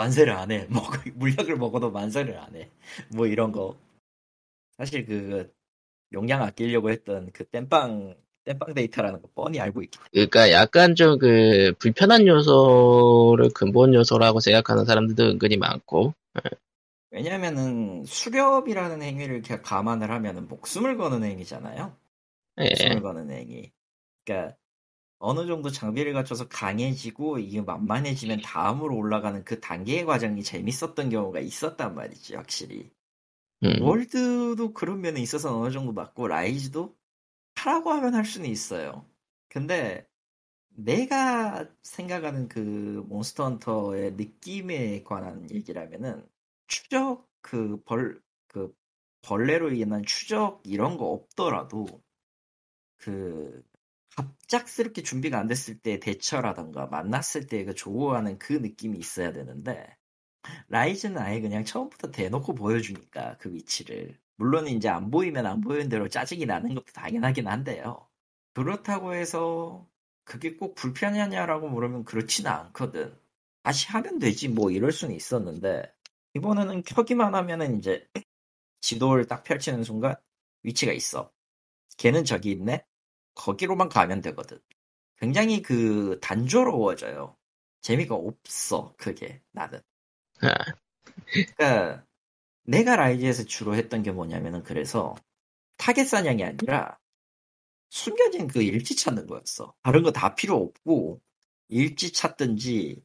만세를 0.00 0.32
안 0.32 0.50
해. 0.50 0.66
먹 0.70 0.90
물약을 1.14 1.56
먹어도 1.56 1.90
만세를 1.90 2.38
안 2.38 2.56
해. 2.56 2.70
뭐 3.14 3.26
이런 3.26 3.52
거. 3.52 3.76
사실 4.78 5.04
그 5.04 5.52
용량 6.12 6.42
아끼려고 6.42 6.90
했던 6.90 7.30
그 7.32 7.44
땜빵 7.44 8.16
땜빵 8.44 8.74
데이터라는 8.74 9.20
거 9.20 9.28
뻔히 9.34 9.60
알고 9.60 9.82
있기 9.82 9.98
그러니까 10.10 10.50
약간 10.50 10.94
좀 10.94 11.18
그 11.18 11.74
불편한 11.78 12.26
요소를 12.26 13.50
근본 13.54 13.92
요소라고 13.92 14.40
생각하는 14.40 14.86
사람들도 14.86 15.22
은근히 15.32 15.58
많고, 15.58 16.14
왜냐면은 17.10 18.04
수렵이라는 18.06 19.02
행위를 19.02 19.34
이렇게 19.36 19.60
감안을 19.60 20.10
하면은 20.10 20.48
목숨을 20.48 20.96
거는 20.96 21.24
행위잖아요. 21.24 21.94
예. 22.60 22.64
목숨을 22.70 23.02
거는 23.02 23.30
행위. 23.30 23.70
그러니까 24.24 24.56
어느 25.20 25.46
정도 25.46 25.70
장비를 25.70 26.14
갖춰서 26.14 26.48
강해지고 26.48 27.38
이게 27.38 27.60
만만해지면 27.60 28.40
다음으로 28.40 28.96
올라가는 28.96 29.44
그 29.44 29.60
단계의 29.60 30.06
과정이 30.06 30.42
재밌었던 30.42 31.10
경우가 31.10 31.40
있었단 31.40 31.94
말이지 31.94 32.34
확실히. 32.34 32.90
음, 33.62 33.82
월드도 33.82 34.72
그런 34.72 35.02
면에 35.02 35.20
있어서 35.20 35.60
어느 35.60 35.70
정도 35.70 35.92
맞고 35.92 36.26
라이즈도 36.26 36.96
하라고 37.54 37.90
하면 37.92 38.14
할 38.14 38.24
수는 38.24 38.48
있어요. 38.48 39.06
근데 39.50 40.08
내가 40.70 41.68
생각하는 41.82 42.48
그 42.48 43.04
몬스터 43.06 43.44
헌터의 43.44 44.12
느낌에 44.12 45.02
관한 45.02 45.50
얘기라면은 45.50 46.26
추적 46.66 47.28
그 47.42 47.82
벌그 47.84 48.74
벌레로 49.20 49.72
인한 49.72 50.02
추적 50.06 50.62
이런 50.64 50.96
거 50.96 51.06
없더라도 51.06 51.86
그 52.96 53.62
갑작스럽게 54.20 55.02
준비가 55.02 55.38
안 55.38 55.46
됐을 55.48 55.78
때 55.78 56.00
대처라던가 56.00 56.86
만났을 56.86 57.46
때 57.46 57.64
그 57.64 57.74
조우하는 57.74 58.38
그 58.38 58.54
느낌이 58.54 58.98
있어야 58.98 59.32
되는데 59.32 59.86
라이즈는 60.68 61.18
아예 61.18 61.40
그냥 61.40 61.64
처음부터 61.64 62.10
대놓고 62.10 62.54
보여주니까 62.54 63.36
그 63.38 63.52
위치를 63.52 64.18
물론 64.36 64.68
이제 64.68 64.88
안 64.88 65.10
보이면 65.10 65.46
안 65.46 65.60
보이는 65.60 65.88
대로 65.88 66.08
짜증이 66.08 66.46
나는 66.46 66.74
것도 66.74 66.86
당연하긴 66.94 67.46
한데요. 67.46 68.08
그렇다고 68.54 69.14
해서 69.14 69.88
그게 70.24 70.56
꼭 70.56 70.74
불편하냐라고 70.74 71.68
물으면 71.68 72.04
그렇지는 72.04 72.50
않거든. 72.50 73.16
다시 73.62 73.88
하면 73.88 74.18
되지 74.18 74.48
뭐 74.48 74.70
이럴 74.70 74.92
수는 74.92 75.14
있었는데 75.14 75.92
이번에는 76.34 76.82
켜기만 76.84 77.34
하면은 77.34 77.78
이제 77.78 78.08
지도를 78.80 79.26
딱 79.26 79.44
펼치는 79.44 79.84
순간 79.84 80.16
위치가 80.62 80.92
있어. 80.92 81.32
걔는 81.98 82.24
저기 82.24 82.52
있네. 82.52 82.84
거기로만 83.34 83.88
가면 83.88 84.20
되거든. 84.22 84.58
굉장히 85.18 85.62
그 85.62 86.18
단조로워져요. 86.22 87.36
재미가 87.82 88.14
없어 88.14 88.94
그게 88.98 89.42
나는. 89.52 89.80
아, 90.42 90.54
그러니까 91.32 92.04
내가 92.64 92.96
라이즈에서 92.96 93.44
주로 93.44 93.74
했던 93.74 94.02
게 94.02 94.12
뭐냐면은 94.12 94.62
그래서 94.62 95.14
타겟 95.78 96.04
사냥이 96.06 96.44
아니라 96.44 96.98
숨겨진 97.90 98.48
그 98.48 98.62
일지 98.62 98.96
찾는 98.96 99.26
거였어. 99.26 99.74
다른 99.82 100.02
거 100.02 100.12
다 100.12 100.34
필요 100.34 100.56
없고 100.56 101.20
일지 101.68 102.12
찾든지 102.12 103.02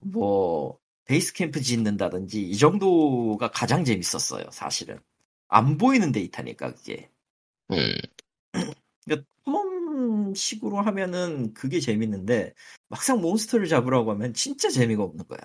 뭐 0.00 0.78
베이스 1.04 1.32
캠프 1.34 1.60
짓는다든지 1.60 2.42
이 2.48 2.56
정도가 2.58 3.50
가장 3.50 3.84
재밌었어요. 3.84 4.50
사실은 4.52 5.00
안 5.48 5.78
보이는 5.78 6.12
데이터니까 6.12 6.74
그게. 6.74 7.10
음, 7.72 7.92
그러니까 9.10 9.26
탐험식으로 9.44 10.80
하면은 10.80 11.52
그게 11.52 11.80
재밌는데 11.80 12.54
막상 12.88 13.20
몬스터를 13.20 13.66
잡으라고 13.66 14.12
하면 14.12 14.32
진짜 14.34 14.70
재미가 14.70 15.02
없는 15.02 15.26
거야. 15.26 15.40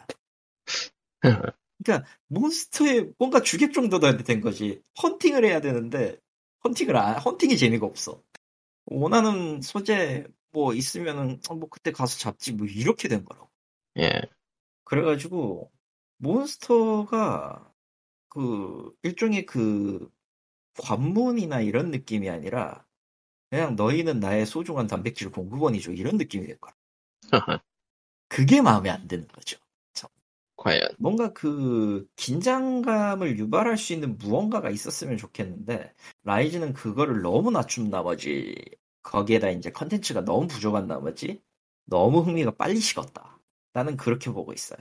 그러니까 1.84 2.07
몬스터에 2.28 3.09
뭔가 3.18 3.41
주객 3.41 3.74
정도도 3.74 4.18
된 4.18 4.41
거지. 4.41 4.82
헌팅을 5.01 5.43
해야 5.43 5.61
되는데 5.61 6.18
헌팅을 6.63 6.95
안, 6.95 7.18
헌팅이 7.18 7.57
재미가 7.57 7.86
없어. 7.86 8.22
원하는 8.86 9.61
소재 9.61 10.26
뭐 10.51 10.74
있으면은 10.74 11.39
어, 11.49 11.55
뭐 11.55 11.68
그때 11.70 11.91
가서 11.91 12.18
잡지 12.20 12.53
뭐 12.53 12.68
이렇게 12.68 13.07
된 13.07 13.26
거라고. 13.26 13.49
예. 13.97 14.22
그래가지고 14.84 15.72
몬스터가 16.18 17.72
그 18.30 18.93
일종의 19.03 19.45
그 19.45 20.09
관문이나 20.78 21.61
이런 21.61 21.89
느낌이 21.91 22.30
아니라 22.30 22.84
그냥 23.49 23.75
너희는 23.75 24.19
나의 24.19 24.45
소중한 24.45 24.87
단백질 24.87 25.31
공급원이죠 25.31 25.91
이런 25.93 26.17
느낌이 26.17 26.47
될 26.47 26.57
거야. 26.59 26.73
그게 28.29 28.61
마음에 28.61 28.89
안 28.89 29.07
드는 29.07 29.27
거죠. 29.29 29.57
과연. 30.57 30.81
뭔가 30.99 31.33
그 31.33 32.07
긴장감을 32.15 33.37
유발할 33.37 33.77
수 33.77 33.93
있는 33.93 34.17
무언가가 34.17 34.69
있었으면 34.69 35.17
좋겠는데 35.17 35.93
라이즈는 36.23 36.73
그거를 36.73 37.21
너무 37.21 37.51
낮춘 37.51 37.89
나머지 37.89 38.55
거기에다 39.03 39.49
이제 39.49 39.69
컨텐츠가 39.71 40.21
너무 40.25 40.47
부족한 40.47 40.87
나머지 40.87 41.41
너무 41.85 42.21
흥미가 42.21 42.51
빨리 42.51 42.79
식었다. 42.79 43.39
나는 43.73 43.97
그렇게 43.97 44.31
보고 44.31 44.53
있어요. 44.53 44.79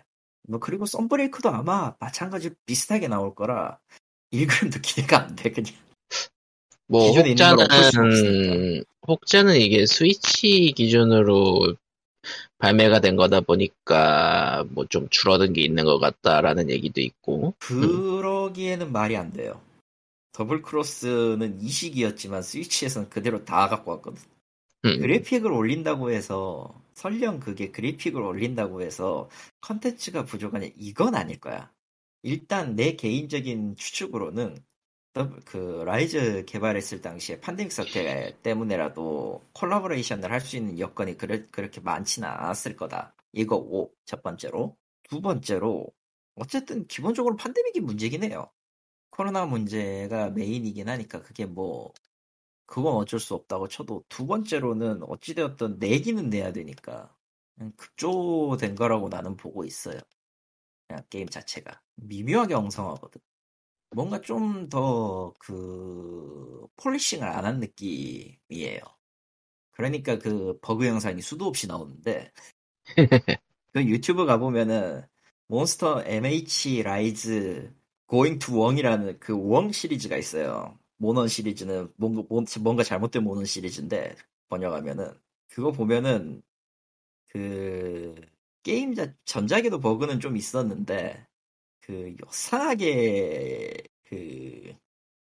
뭐 0.48 0.60
그리고 0.60 0.86
썬브레이크도 0.86 1.50
아마 1.50 1.94
마찬가지로 1.98 2.54
비슷하게 2.66 3.08
나올 3.08 3.34
거라 3.34 3.78
1g도 4.32 4.80
기대가 4.82 5.22
안 5.24 5.36
돼 5.36 5.50
그냥. 5.50 5.74
뭐, 6.86 7.12
혹자는, 7.12 8.84
혹자는 9.06 9.56
이게 9.56 9.86
스위치 9.86 10.72
기준으로 10.76 11.76
발매가 12.58 13.00
된 13.00 13.16
거다 13.16 13.40
보니까, 13.40 14.64
뭐 14.70 14.86
좀 14.88 15.08
줄어든 15.10 15.52
게 15.52 15.62
있는 15.62 15.84
것 15.84 15.98
같다라는 15.98 16.70
얘기도 16.70 17.00
있고, 17.00 17.54
그러기에는 17.58 18.92
말이 18.92 19.16
안 19.16 19.32
돼요. 19.32 19.60
더블 20.32 20.62
크로스는 20.62 21.60
이식이었지만 21.60 22.42
스위치에서는 22.42 23.08
그대로 23.08 23.44
다 23.44 23.68
갖고 23.68 23.92
왔거든. 23.92 24.22
음, 24.84 25.00
그래픽을 25.00 25.50
올린다고 25.52 26.10
해서 26.10 26.74
설령 26.94 27.40
그게 27.40 27.70
그래픽을 27.70 28.20
올린다고 28.20 28.82
해서 28.82 29.30
컨텐츠가 29.62 30.24
부족하냐 30.24 30.68
이건 30.76 31.14
아닐 31.14 31.40
거야. 31.40 31.70
일단 32.22 32.74
내 32.76 32.96
개인적인 32.96 33.76
추측으로는 33.76 34.58
그 35.44 35.82
라이즈 35.86 36.44
개발했을 36.46 37.00
당시에 37.00 37.40
팬데믹 37.40 37.70
사태 37.72 38.36
때문에라도 38.42 39.42
콜라보레이션을 39.54 40.30
할 40.32 40.40
수 40.40 40.56
있는 40.56 40.78
여건이 40.78 41.16
그래, 41.16 41.46
그렇게 41.50 41.80
많지는 41.80 42.28
않았을 42.28 42.76
거다. 42.76 43.14
이거고 43.32 43.94
첫 44.04 44.22
번째로 44.22 44.76
두 45.04 45.20
번째로 45.20 45.86
어쨌든 46.34 46.86
기본적으로 46.88 47.36
팬데믹이 47.36 47.80
문제긴 47.80 48.24
해요. 48.24 48.50
코로나 49.10 49.46
문제가 49.46 50.30
메인이긴 50.30 50.88
하니까 50.88 51.22
그게 51.22 51.46
뭐 51.46 51.92
그건 52.66 52.94
어쩔 52.96 53.20
수 53.20 53.34
없다고 53.34 53.68
쳐도 53.68 54.04
두 54.08 54.26
번째로는 54.26 55.02
어찌되었든 55.04 55.78
내기는 55.80 56.30
내야 56.30 56.52
되니까 56.52 57.14
급조된 57.76 58.74
거라고 58.76 59.08
나는 59.08 59.36
보고 59.36 59.64
있어요. 59.64 60.00
그냥 60.88 61.04
게임 61.10 61.28
자체가 61.28 61.80
미묘하게 61.96 62.54
엉성하거든. 62.54 63.20
뭔가 63.94 64.20
좀 64.20 64.68
더 64.68 65.34
그 65.38 66.66
polishing을 66.76 67.26
안 67.28 67.44
한 67.44 67.60
느낌이에요. 67.60 68.80
그러니까 69.72 70.18
그 70.18 70.58
버그 70.62 70.86
영상이 70.86 71.22
수도 71.22 71.46
없이 71.46 71.66
나오는데 71.68 72.32
그 73.72 73.84
유튜브 73.84 74.26
가보면은 74.26 75.02
몬스터 75.48 76.04
MH 76.06 76.82
라이즈 76.82 77.74
Going 78.08 78.38
to 78.44 78.54
Wrong이라는 78.56 79.18
그 79.20 79.34
wrong 79.36 79.72
시리즈가 79.72 80.16
있어요. 80.16 80.78
몬헌 80.96 81.28
시리즈는 81.28 81.92
뭔가, 81.96 82.22
뭔- 82.28 82.46
뭔가 82.60 82.82
잘못된 82.82 83.22
몬헌 83.24 83.44
시리즈인데 83.44 84.16
번역하면은 84.48 85.12
그거 85.48 85.72
보면은 85.72 86.42
그 87.28 88.14
게임 88.62 88.94
자 88.94 89.14
전작에도 89.26 89.80
버그는 89.80 90.20
좀 90.20 90.36
있었는데 90.36 91.26
그 91.86 92.16
요상하게 92.24 93.82
그 94.04 94.74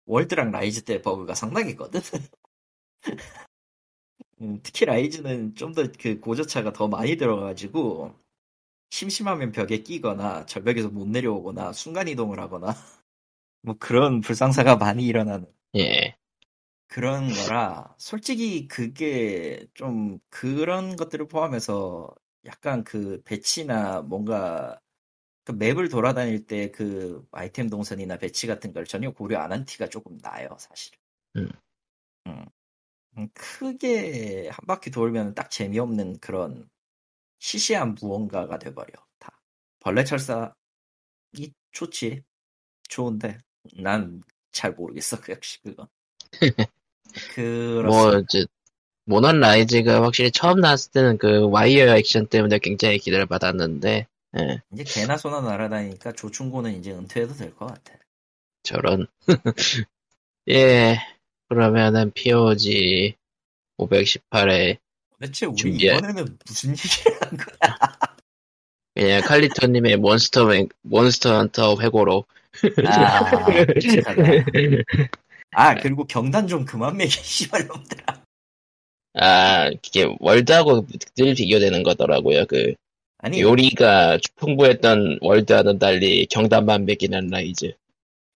월드랑 0.07 0.53
라이즈 0.53 0.85
때 0.85 1.03
버그가 1.03 1.35
상당했거든. 1.35 2.01
음, 4.41 4.59
특히 4.63 4.85
라이즈는 4.87 5.55
좀 5.55 5.73
더 5.75 5.85
그 5.99 6.21
고저차가 6.21 6.73
더 6.73 6.89
많이 6.89 7.17
들어가가지고 7.17 8.15
심심하면 8.91 9.53
벽에 9.53 9.79
끼거나 9.83 10.47
절벽에서 10.47 10.91
못 10.91 11.09
내려오거나 11.09 11.73
순간 11.75 12.09
이동을 12.09 12.41
하거나 12.41 12.69
뭐 13.63 13.77
그런 13.81 14.21
불상사가 14.21 14.77
많이 14.77 15.07
일어나는 15.07 15.47
예. 15.77 16.17
그런 16.89 17.29
거라 17.33 17.95
솔직히 17.99 18.69
그게 18.69 19.67
좀 19.75 20.19
그런 20.31 20.97
것들을 20.97 21.29
포함해서 21.29 22.15
약간 22.47 22.85
그 22.85 23.23
배치나 23.25 24.03
뭔가 24.03 24.81
그 25.45 25.53
맵을 25.53 25.89
돌아다닐 25.89 26.47
때 26.47 26.71
그 26.73 27.27
아이템 27.33 27.69
동선이나 27.69 28.19
배치 28.19 28.47
같은 28.47 28.73
걸 28.73 28.85
전혀 28.87 29.11
고려 29.13 29.41
안 29.41 29.53
한 29.53 29.65
티가 29.65 29.89
조금 29.89 30.19
나요 30.19 30.49
사실. 30.59 30.93
음. 31.37 31.49
음. 32.27 32.45
음, 33.19 33.29
크게 33.35 34.49
한 34.51 34.59
바퀴 34.67 34.91
돌면 34.91 35.35
딱 35.35 35.51
재미없는 35.51 36.19
그런 36.21 36.69
시시한 37.41 37.97
무언가가 38.01 38.59
돼버려 38.59 38.93
다. 39.21 39.41
벌레 39.81 40.05
철사이 40.05 40.53
좋지 41.73 42.23
좋은데 42.89 43.39
난 43.79 44.23
잘 44.53 44.73
모르겠어 44.75 45.21
그 45.21 45.33
역시 45.33 45.61
그거. 45.63 45.89
그렇습니다. 47.35 47.83
뭐, 47.83 48.19
이제, 48.19 48.45
모넌 49.07 49.41
라이즈가 49.41 50.03
확실히 50.03 50.31
처음 50.33 50.61
나왔을 50.61 50.93
때는 50.93 51.19
그 51.19 51.49
와이어 51.51 51.97
액션 51.97 52.27
때문에 52.29 52.59
굉장히 52.61 52.99
기대를 52.99 53.27
받았는데, 53.27 54.07
예, 54.39 54.63
이제 54.73 54.85
개나 54.85 55.17
소나 55.17 55.41
날아다니니까 55.43 56.13
조충고는 56.13 56.79
이제 56.79 56.93
은퇴해도 56.93 57.35
될 57.35 57.55
것 57.55 57.67
같아. 57.67 57.95
저런. 58.63 59.07
예, 60.49 60.99
그러면은 61.49 62.11
POG 62.13 63.15
518회 63.79 64.79
도대체 65.19 65.47
우리 65.47 65.57
준비해. 65.57 65.97
이번에는 65.97 66.39
무슨 66.47 66.71
얘기를 66.71 67.21
한 67.21 67.37
거야? 67.37 67.57
그냥 68.95 69.23
칼리토님의 69.23 69.97
몬스터, 69.97 70.45
웬- 70.45 70.69
몬스터 70.83 71.37
헌터 71.39 71.81
회고로. 71.81 72.25
아. 72.87 73.47
아, 75.55 75.75
그리고 75.75 76.07
경단 76.07 76.49
좀 76.49 76.65
그만 76.65 76.97
멕여, 76.97 77.11
씨발 77.11 77.67
놈들아. 77.67 78.23
아, 79.15 79.69
이게 79.69 80.07
월드하고 80.21 80.87
늘 81.17 81.35
비교되는 81.35 81.83
거더라고요. 81.83 82.47
그, 82.47 82.75
아니, 83.23 83.41
요리가 83.41 84.19
풍부했던 84.35 85.19
월드와는 85.21 85.79
달리 85.79 86.27
경단만 86.27 86.85
멕이는 86.87 87.29
라이즈. 87.29 87.73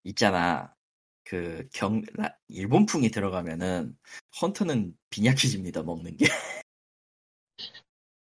있잖아. 0.05 0.73
그, 1.25 1.69
경, 1.73 2.03
라- 2.15 2.37
일본풍이 2.47 3.11
들어가면은, 3.11 3.99
헌터는 4.41 4.97
빈약해집니다, 5.11 5.83
먹는 5.83 6.17
게. 6.17 6.27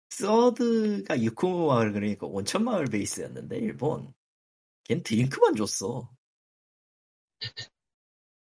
서드가 0.09 1.21
유쿠모 1.21 1.67
마을, 1.67 1.93
그러니까 1.93 2.25
온천 2.25 2.63
마을 2.63 2.85
베이스였는데, 2.85 3.57
일본. 3.59 4.11
걘 4.85 5.03
드링크만 5.03 5.55
줬어. 5.55 6.09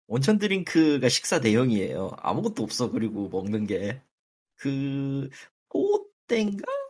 온천 0.05 0.37
드링크가 0.37 1.09
식사 1.09 1.39
대용이에요. 1.41 2.11
아무것도 2.17 2.61
없어, 2.61 2.91
그리고 2.91 3.29
먹는 3.29 3.65
게. 3.65 3.99
그, 4.57 5.27
포땡가? 5.69 6.84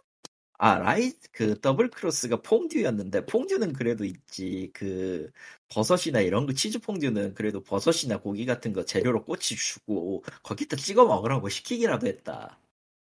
아, 0.65 0.79
라이, 0.79 1.13
그, 1.31 1.61
더블 1.61 1.91
크로스가 1.91 2.41
퐁듀였는데, 2.41 3.27
퐁듀는 3.27 3.73
그래도 3.73 4.03
있지. 4.03 4.71
그, 4.73 5.29
버섯이나 5.69 6.21
이런 6.21 6.47
거, 6.47 6.53
치즈 6.53 6.79
퐁듀는 6.79 7.35
그래도 7.35 7.61
버섯이나 7.61 8.19
고기 8.19 8.47
같은 8.47 8.73
거 8.73 8.83
재료로 8.83 9.25
꼬치 9.25 9.55
주고, 9.55 10.23
거기다 10.41 10.75
찍어 10.75 11.05
먹으라고 11.05 11.49
시키기라도 11.49 12.07
했다. 12.07 12.57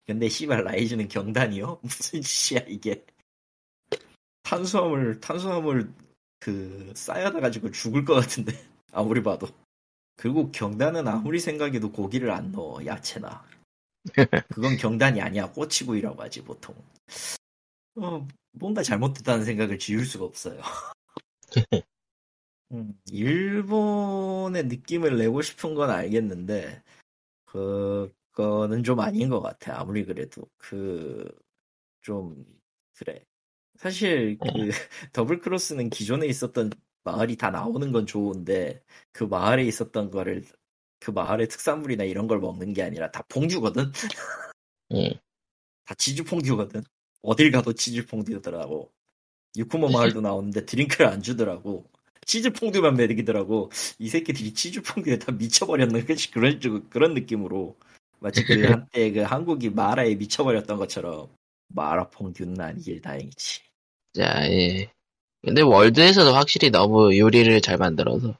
근데 0.06 0.28
씨발 0.28 0.62
라이즈는 0.62 1.08
경단이요? 1.08 1.80
무슨 1.82 2.22
짓이야, 2.22 2.66
이게. 2.68 3.04
탄수화물, 4.44 5.18
탄수화물, 5.18 5.92
그, 6.38 6.92
쌓여다 6.94 7.40
가지고 7.40 7.72
죽을 7.72 8.04
것 8.04 8.14
같은데. 8.14 8.52
아무리 8.92 9.24
봐도. 9.24 9.48
그리고 10.14 10.52
경단은 10.52 11.08
아무리 11.08 11.40
생각해도 11.40 11.90
고기를 11.90 12.30
안 12.30 12.52
넣어, 12.52 12.86
야채나. 12.86 13.44
그건 14.54 14.76
경단이 14.76 15.20
아니야, 15.20 15.50
꼬치구이라고 15.50 16.22
하지, 16.22 16.44
보통. 16.44 16.76
어, 17.96 18.26
뭔가 18.52 18.82
잘못됐다는 18.82 19.44
생각을 19.44 19.78
지울 19.78 20.04
수가 20.06 20.24
없어요. 20.24 20.60
음, 22.72 22.94
일본의 23.10 24.66
느낌을 24.66 25.16
내고 25.18 25.42
싶은 25.42 25.74
건 25.74 25.90
알겠는데, 25.90 26.82
그거는 27.46 28.84
좀 28.84 29.00
아닌 29.00 29.28
것 29.28 29.40
같아, 29.40 29.80
아무리 29.80 30.04
그래도. 30.04 30.48
그, 30.56 31.24
좀, 32.02 32.44
그래. 32.96 33.24
사실, 33.76 34.38
그, 34.38 34.46
더블 35.12 35.40
크로스는 35.40 35.90
기존에 35.90 36.26
있었던 36.26 36.70
마을이 37.04 37.36
다 37.36 37.50
나오는 37.50 37.90
건 37.92 38.06
좋은데, 38.06 38.84
그 39.12 39.24
마을에 39.24 39.64
있었던 39.64 40.10
거를, 40.10 40.44
그 41.00 41.10
마을의 41.10 41.48
특산물이나 41.48 42.04
이런 42.04 42.28
걸 42.28 42.38
먹는 42.40 42.72
게 42.72 42.82
아니라 42.82 43.10
다 43.10 43.22
퐁듀거든? 43.28 43.92
음. 44.92 44.94
다 45.84 45.94
치즈 45.94 46.22
퐁듀거든. 46.24 46.84
어딜 47.22 47.50
가도 47.50 47.72
치즈 47.72 48.06
퐁듀더라고. 48.06 48.90
유쿠모 49.56 49.88
마을도 49.90 50.20
나오는데 50.20 50.64
드링크를 50.66 51.06
안 51.08 51.22
주더라고. 51.22 51.84
치즈 52.26 52.52
퐁듀만 52.52 52.94
먹이더라고. 52.96 53.70
이 53.98 54.08
새끼들이 54.08 54.54
치즈 54.54 54.82
퐁듀에 54.82 55.18
다 55.18 55.32
미쳐버렸는 55.32 56.06
그런 56.32 56.60
쪽- 56.60 56.88
그런 56.90 57.14
느낌으로 57.14 57.76
마치 58.20 58.44
그 58.44 58.52
한때 58.88 59.10
그 59.12 59.20
한국이 59.22 59.70
마라에 59.70 60.14
미쳐버렸던 60.14 60.76
것처럼 60.78 61.28
마라 61.68 62.08
퐁듀는 62.10 62.60
아니길 62.60 63.00
다행이지. 63.00 63.60
자, 64.14 64.48
예. 64.50 64.90
근데 65.42 65.62
월드에서도 65.62 66.32
확실히 66.34 66.70
너무 66.70 67.16
요리를 67.16 67.60
잘 67.62 67.76
만들어서. 67.78 68.36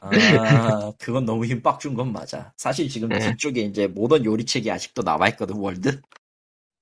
아 0.00 0.92
그건 0.98 1.24
너무 1.24 1.44
힘 1.46 1.62
빡 1.62 1.78
준 1.80 1.94
건 1.94 2.12
맞아. 2.12 2.52
사실 2.56 2.88
지금 2.88 3.08
네. 3.08 3.18
뒤쪽에 3.20 3.60
이제 3.62 3.86
모던 3.86 4.24
요리책이 4.24 4.70
아직도 4.70 5.02
남아있거든 5.02 5.56
월드. 5.56 6.00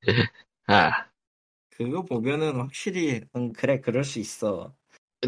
아, 0.71 1.07
그거 1.71 2.03
보면은 2.05 2.57
확실히 2.57 3.23
응 3.37 3.53
그래 3.53 3.81
그럴 3.81 4.05
수 4.05 4.19
있어. 4.19 4.73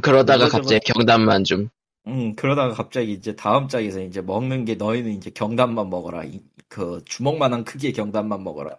그러다가 0.03 0.49
갑자기 0.49 0.81
경단만 0.93 1.45
좀. 1.45 1.69
음, 2.07 2.35
그러다가 2.35 2.75
갑자기 2.75 3.13
이제 3.13 3.35
다음 3.37 3.69
장에서 3.69 4.01
이제 4.01 4.21
먹는 4.21 4.65
게 4.65 4.75
너희는 4.75 5.13
이제 5.13 5.31
경단만 5.31 5.89
먹어라. 5.91 6.25
이- 6.25 6.43
그 6.69 7.03
주먹만한 7.05 7.65
크기의 7.65 7.93
경단만 7.93 8.43
먹어라. 8.43 8.71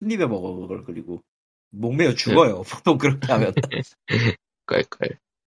한 0.00 0.10
입에 0.10 0.26
먹어, 0.26 0.54
그걸. 0.54 0.84
그리고 0.84 1.22
목매어 1.70 2.14
죽어요. 2.14 2.62
보통 2.62 2.98
그렇게 2.98 3.32
하면. 3.32 3.54
껄껄. 4.66 5.18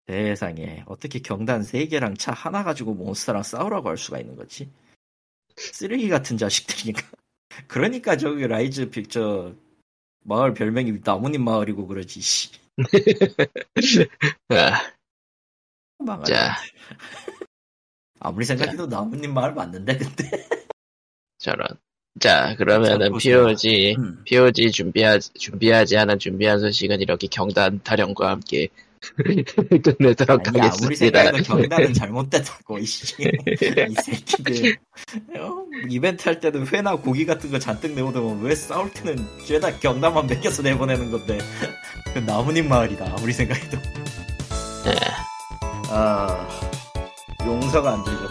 세상에. 0.09 0.82
어떻게 0.86 1.20
경단 1.20 1.62
3개랑 1.62 2.18
차 2.18 2.32
하나 2.32 2.62
가지고 2.64 2.94
몬스터랑 2.94 3.42
싸우라고 3.42 3.88
할 3.88 3.96
수가 3.96 4.18
있는 4.18 4.36
거지? 4.36 4.70
쓰레기 5.57 6.09
같은 6.09 6.36
자식들이니까. 6.36 7.02
그러니까 7.68 8.16
저기 8.16 8.46
라이즈 8.46 8.90
픽처 8.90 9.54
마을 10.26 10.54
별명이 10.54 11.00
나뭇잎 11.04 11.40
마을이고 11.40 11.86
그러지, 11.86 12.20
씨. 12.20 12.50
아. 14.50 14.80
자. 16.24 16.56
아무리 18.20 18.44
생각해도 18.44 18.86
나뭇잎 18.86 19.32
마을 19.32 19.54
맞는데 19.54 19.96
근데 19.98 20.30
저런. 21.38 21.68
자, 22.18 22.56
그러면은. 22.56 23.16
POG, 23.18 23.94
음. 23.98 24.22
POG 24.24 24.72
준비하, 24.72 25.18
준비하지 25.18 25.96
않은 25.98 26.18
준비한 26.18 26.58
소식은 26.58 27.00
이렇게 27.02 27.26
경단 27.26 27.80
타령과 27.82 28.30
함께 28.30 28.68
끝내도록 29.82 30.49
아니 30.49 30.61
아무리 30.61 30.61
하겠습니다. 30.61 30.94
생각해도 30.94 31.42
경단은 31.42 31.92
잘못됐다고 31.94 32.78
이씨 32.78 33.14
이 33.22 33.94
새끼들 34.03 34.76
어? 35.38 35.64
이벤트 35.88 36.28
할 36.28 36.40
때는 36.40 36.66
회나 36.68 36.97
고기 36.97 37.26
같은 37.26 37.51
거 37.51 37.59
잔뜩 37.59 37.92
내오더만 37.92 38.42
왜 38.42 38.55
싸울 38.55 38.90
때는 38.90 39.26
죄다 39.47 39.78
경단만 39.78 40.26
맡겨서 40.26 40.62
내보내는 40.62 41.11
건데 41.11 41.38
그 42.14 42.18
나무님 42.20 42.68
마을이다 42.68 43.14
아무리 43.16 43.32
생각해도 43.32 43.78
예. 44.86 44.94
아 45.90 46.49
용서가 47.44 47.92
안 47.94 48.05
되죠 48.05 48.28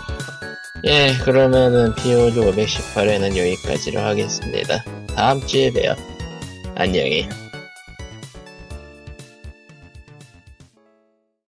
예, 0.87 1.13
그러면은 1.23 1.95
POG 1.95 2.39
518회는 2.41 3.35
여기까지로 3.35 4.01
하겠습니다. 4.01 4.83
다음 5.15 5.43
주에 5.47 5.71
봬요. 5.71 5.95
안녕히. 6.75 7.27